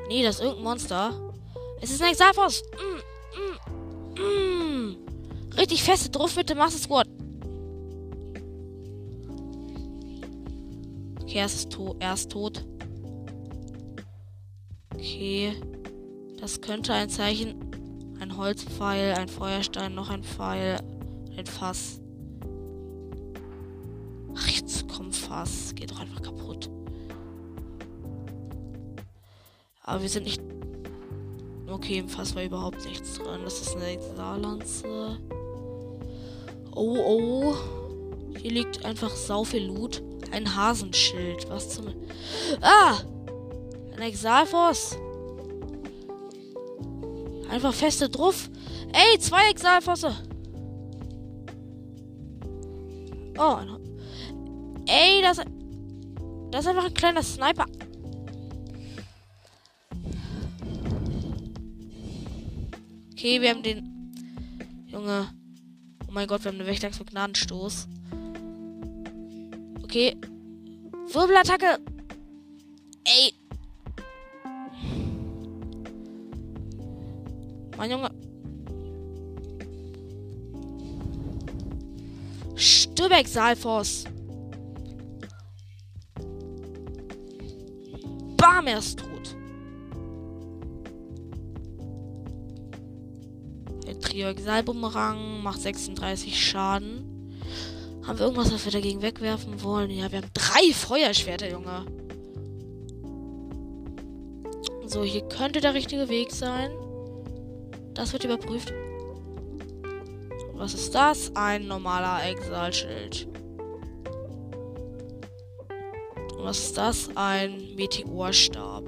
Nee, 0.08 0.22
das 0.22 0.36
ist 0.36 0.42
irgendein 0.42 0.64
Monster. 0.64 1.34
Es 1.80 1.90
ist 1.90 2.02
ein 2.02 2.10
Exalfos. 2.10 2.62
Mm, 2.76 4.20
mm, 4.20 4.90
mm. 4.90 4.96
Richtig 5.56 5.82
feste 5.82 6.10
drauf 6.10 6.34
bitte, 6.34 6.54
machst 6.54 6.76
es 6.76 6.88
gut. 6.88 7.06
Okay, 11.28 11.40
er 11.40 11.44
ist, 11.44 11.70
to 11.70 11.94
er 11.98 12.14
ist 12.14 12.32
tot. 12.32 12.64
Okay. 14.94 15.52
Das 16.40 16.62
könnte 16.62 16.94
ein 16.94 17.10
Zeichen. 17.10 18.16
Ein 18.18 18.34
Holzpfeil, 18.34 19.12
ein 19.12 19.28
Feuerstein, 19.28 19.94
noch 19.94 20.08
ein 20.08 20.24
Pfeil, 20.24 20.78
ein 21.36 21.44
Fass. 21.44 22.00
Ach, 24.34 24.48
jetzt 24.48 24.88
komm, 24.88 25.12
Fass. 25.12 25.74
Geht 25.74 25.90
doch 25.90 26.00
einfach 26.00 26.22
kaputt. 26.22 26.70
Aber 29.82 30.00
wir 30.00 30.08
sind 30.08 30.24
nicht. 30.24 30.40
Okay, 31.68 31.98
im 31.98 32.08
Fass 32.08 32.34
war 32.34 32.42
überhaupt 32.42 32.82
nichts 32.86 33.18
drin. 33.18 33.42
Das 33.44 33.60
ist 33.60 33.76
eine 33.76 34.00
Saarlanze. 34.16 35.18
Oh, 36.74 36.96
oh. 36.96 37.54
Hier 38.38 38.50
liegt 38.50 38.82
einfach 38.86 39.10
sau 39.10 39.44
viel 39.44 39.66
Loot. 39.66 40.07
Ein 40.30 40.54
Hasenschild. 40.54 41.48
Was 41.48 41.70
zum. 41.70 41.88
Ah! 42.60 42.98
Ein 43.96 44.02
Exalfos. 44.02 44.96
Einfach 47.50 47.72
feste 47.72 48.08
drauf. 48.08 48.50
Ey, 48.92 49.18
zwei 49.18 49.50
Exalfosse. 49.50 50.14
Oh, 53.38 53.58
Ey, 54.86 55.22
das. 55.22 55.40
Das 56.50 56.64
ist 56.64 56.70
einfach 56.70 56.86
ein 56.86 56.94
kleiner 56.94 57.22
Sniper. 57.22 57.66
Okay, 63.12 63.40
wir 63.40 63.50
haben 63.50 63.62
den. 63.62 64.12
Junge. 64.86 65.28
Oh 66.06 66.12
mein 66.12 66.26
Gott, 66.26 66.44
wir 66.44 66.50
haben 66.50 66.58
eine 66.58 66.66
Wächterachs 66.66 66.98
mit 66.98 67.10
Gnadenstoß. 67.10 67.88
Okay. 69.98 70.16
Wirbelattacke. 71.12 71.80
Ey. 73.04 73.34
Mein 77.76 77.90
Junge. 77.90 78.10
Stürbeck, 82.54 83.26
Salfors. 83.26 84.04
Bam, 88.36 88.68
er 88.68 88.78
ist 88.78 89.00
tot. 89.00 89.36
Der 93.84 93.98
Triaxalbumerang 93.98 95.42
macht 95.42 95.60
36 95.60 96.40
Schaden. 96.40 97.07
Haben 98.08 98.18
wir 98.20 98.24
irgendwas, 98.24 98.50
was 98.54 98.64
wir 98.64 98.72
dagegen 98.72 99.02
wegwerfen 99.02 99.62
wollen? 99.62 99.90
Ja, 99.90 100.10
wir 100.10 100.22
haben 100.22 100.30
drei 100.32 100.72
Feuerschwerter, 100.72 101.50
Junge. 101.50 101.84
So, 104.86 105.04
hier 105.04 105.20
könnte 105.28 105.60
der 105.60 105.74
richtige 105.74 106.08
Weg 106.08 106.32
sein. 106.32 106.70
Das 107.92 108.14
wird 108.14 108.24
überprüft. 108.24 108.72
Was 110.54 110.72
ist 110.72 110.94
das? 110.94 111.30
Ein 111.36 111.66
normaler 111.66 112.26
Exalschild. 112.30 113.28
Was 116.38 116.58
ist 116.60 116.78
das? 116.78 117.10
Ein 117.14 117.74
Meteorstab. 117.74 118.84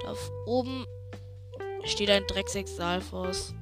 Da 0.00 0.14
oben 0.46 0.86
steht 1.84 2.08
ein 2.08 2.26
Drecksexalfos. 2.26 3.52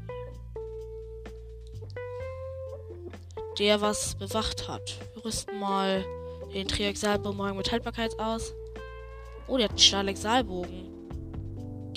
Der 3.58 3.80
was 3.80 4.14
bewacht 4.16 4.68
hat. 4.68 4.98
Wir 5.14 5.24
rüsten 5.24 5.58
mal 5.58 6.04
den 6.52 6.68
Triaxalbumerang 6.68 7.56
mit 7.56 7.72
Haltbarkeit 7.72 8.18
aus. 8.18 8.52
Oh, 9.48 9.56
der 9.56 9.64
hat 9.64 9.70
einen 9.70 9.78
Stahlexalbogen. 9.78 10.84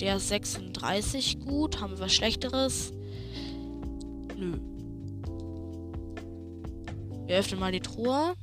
Der 0.00 0.16
ist 0.16 0.28
36 0.28 1.40
gut. 1.40 1.80
Haben 1.80 1.92
wir 1.92 2.00
was 2.00 2.14
Schlechteres? 2.14 2.92
Nö. 4.36 4.58
Wir 7.26 7.38
öffnen 7.38 7.60
mal 7.60 7.72
die 7.72 7.80
Truhe. 7.80 8.34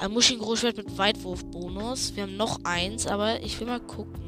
Ein 0.00 0.12
Muscheln-Großschwert 0.12 0.78
mit 0.78 0.96
Weitwurfbonus. 0.96 2.16
Wir 2.16 2.22
haben 2.22 2.36
noch 2.36 2.58
eins, 2.64 3.06
aber 3.06 3.42
ich 3.42 3.60
will 3.60 3.66
mal 3.66 3.80
gucken. 3.80 4.20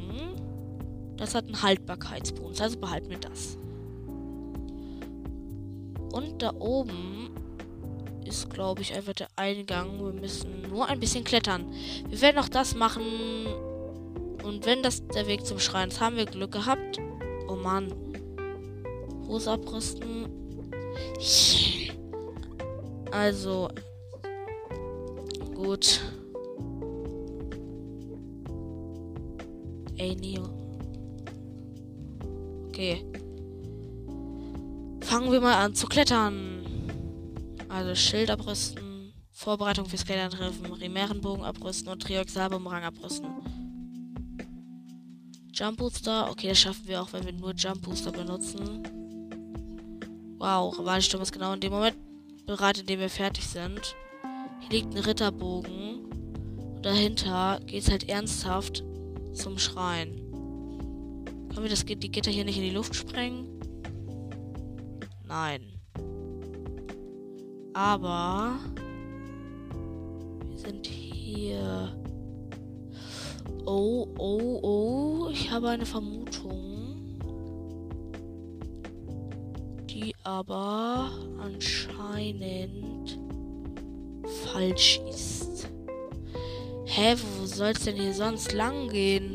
Das 1.16 1.34
hat 1.34 1.46
einen 1.46 1.62
Haltbarkeitsbonus, 1.62 2.60
also 2.60 2.78
behalten 2.78 3.08
wir 3.08 3.18
das. 3.18 3.56
Und 6.12 6.42
da 6.42 6.52
oben 6.58 7.30
ist, 8.26 8.50
glaube 8.50 8.82
ich, 8.82 8.94
einfach 8.94 9.14
der 9.14 9.28
Eingang. 9.36 9.98
Wir 9.98 10.12
müssen 10.12 10.62
nur 10.70 10.86
ein 10.88 11.00
bisschen 11.00 11.24
klettern. 11.24 11.72
Wir 12.08 12.20
werden 12.20 12.38
auch 12.38 12.48
das 12.48 12.74
machen. 12.74 13.02
Und 14.44 14.66
wenn 14.66 14.82
das 14.82 15.06
der 15.08 15.26
Weg 15.26 15.46
zum 15.46 15.58
Schrein 15.58 15.88
ist, 15.88 16.00
haben 16.00 16.16
wir 16.16 16.26
Glück 16.26 16.52
gehabt. 16.52 16.98
Oh 17.48 17.56
Mann. 17.56 17.92
Hose 19.26 19.52
abrüsten. 19.52 20.28
Also. 23.10 23.68
Gut. 25.54 26.00
Ey, 29.96 30.16
Neo. 30.16 30.42
Okay. 32.68 33.04
Fangen 35.12 35.30
wir 35.30 35.42
mal 35.42 35.62
an 35.62 35.74
zu 35.74 35.86
klettern. 35.88 36.64
Also 37.68 37.94
Schild 37.94 38.30
abrüsten, 38.30 39.12
Vorbereitung 39.30 39.84
fürs 39.84 40.06
Klettern 40.06 40.30
treffen, 40.30 40.72
Rimärenbogen 40.72 41.44
abrüsten 41.44 41.92
und 41.92 42.00
Trioxalbumerang 42.00 42.84
abrüsten. 42.84 43.28
Jump 45.52 45.76
Booster, 45.76 46.30
okay, 46.30 46.48
das 46.48 46.60
schaffen 46.60 46.88
wir 46.88 47.02
auch, 47.02 47.12
wenn 47.12 47.26
wir 47.26 47.34
nur 47.34 47.52
Jump 47.52 47.82
Booster 47.82 48.10
benutzen. 48.10 48.82
Wow, 50.38 50.78
Rivalensturm 50.78 51.22
ist 51.22 51.32
genau 51.32 51.52
in 51.52 51.60
dem 51.60 51.72
Moment 51.72 51.96
bereit, 52.46 52.78
in 52.78 52.86
dem 52.86 53.00
wir 53.00 53.10
fertig 53.10 53.46
sind. 53.46 53.94
Hier 54.60 54.70
liegt 54.70 54.94
ein 54.94 55.04
Ritterbogen. 55.04 56.06
Und 56.76 56.86
dahinter 56.86 57.60
es 57.70 57.90
halt 57.90 58.08
ernsthaft 58.08 58.82
zum 59.34 59.58
Schrein. 59.58 60.16
Können 61.50 61.64
wir 61.64 61.68
das, 61.68 61.84
die 61.84 62.10
Gitter 62.10 62.30
hier 62.30 62.46
nicht 62.46 62.56
in 62.56 62.64
die 62.64 62.70
Luft 62.70 62.94
sprengen? 62.94 63.51
Nein. 65.32 65.62
Aber 67.72 68.58
wir 70.46 70.58
sind 70.58 70.86
hier. 70.86 71.96
Oh, 73.64 74.08
oh, 74.18 74.60
oh. 74.62 75.28
Ich 75.32 75.50
habe 75.50 75.70
eine 75.70 75.86
Vermutung. 75.86 77.18
Die 79.88 80.14
aber 80.22 81.12
anscheinend 81.40 83.18
falsch 84.52 85.00
ist. 85.08 85.70
Hä, 86.84 87.16
wo 87.38 87.46
soll 87.46 87.70
es 87.70 87.84
denn 87.84 87.96
hier 87.96 88.12
sonst 88.12 88.52
lang 88.52 88.90
gehen? 88.90 89.31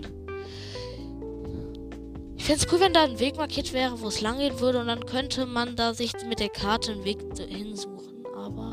Fände 2.47 2.63
es 2.63 2.71
cool, 2.71 2.79
wenn 2.79 2.93
da 2.93 3.03
ein 3.03 3.19
Weg 3.19 3.35
markiert 3.35 3.73
wäre, 3.73 3.99
wo 3.99 4.07
es 4.07 4.21
lang 4.21 4.37
gehen 4.37 4.57
würde 4.61 4.79
und 4.79 4.87
dann 4.87 5.05
könnte 5.05 5.45
man 5.45 5.75
da 5.75 5.93
sich 5.93 6.13
mit 6.29 6.39
der 6.39 6.47
Karte 6.47 6.93
einen 6.93 7.03
Weg 7.03 7.19
hinsuchen. 7.37 8.25
Aber 8.37 8.71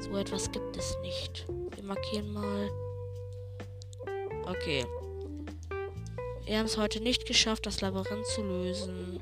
so 0.00 0.16
etwas 0.16 0.50
gibt 0.50 0.76
es 0.76 0.98
nicht. 1.00 1.46
Wir 1.76 1.84
markieren 1.84 2.32
mal. 2.32 2.68
Okay. 4.44 4.84
Wir 6.44 6.58
haben 6.58 6.66
es 6.66 6.78
heute 6.78 7.00
nicht 7.00 7.26
geschafft, 7.26 7.64
das 7.64 7.80
Labyrinth 7.80 8.26
zu 8.26 8.42
lösen. 8.42 9.20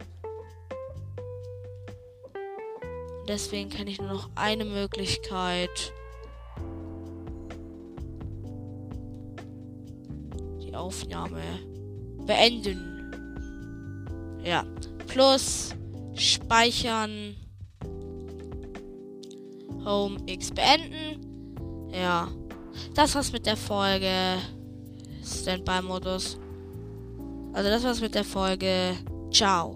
Deswegen 3.29 3.69
kenne 3.69 3.91
ich 3.91 4.01
nur 4.01 4.09
noch 4.09 4.31
eine 4.35 4.65
Möglichkeit. 4.65 5.93
Die 10.63 10.75
Aufnahme 10.75 11.43
beenden. 12.25 12.98
Ja. 14.43 14.65
Plus 15.07 15.75
speichern. 16.15 17.37
Home 19.85 20.19
X 20.27 20.51
beenden. 20.51 21.91
Ja. 21.93 22.29
Das 22.95 23.15
war's 23.15 23.33
mit 23.33 23.47
der 23.47 23.57
Folge. 23.57 24.39
Standby-Modus. 25.25 26.39
Also 27.53 27.71
das 27.71 27.85
war's 27.85 28.01
mit 28.01 28.15
der 28.15 28.25
Folge. 28.25 28.97
Ciao. 29.33 29.75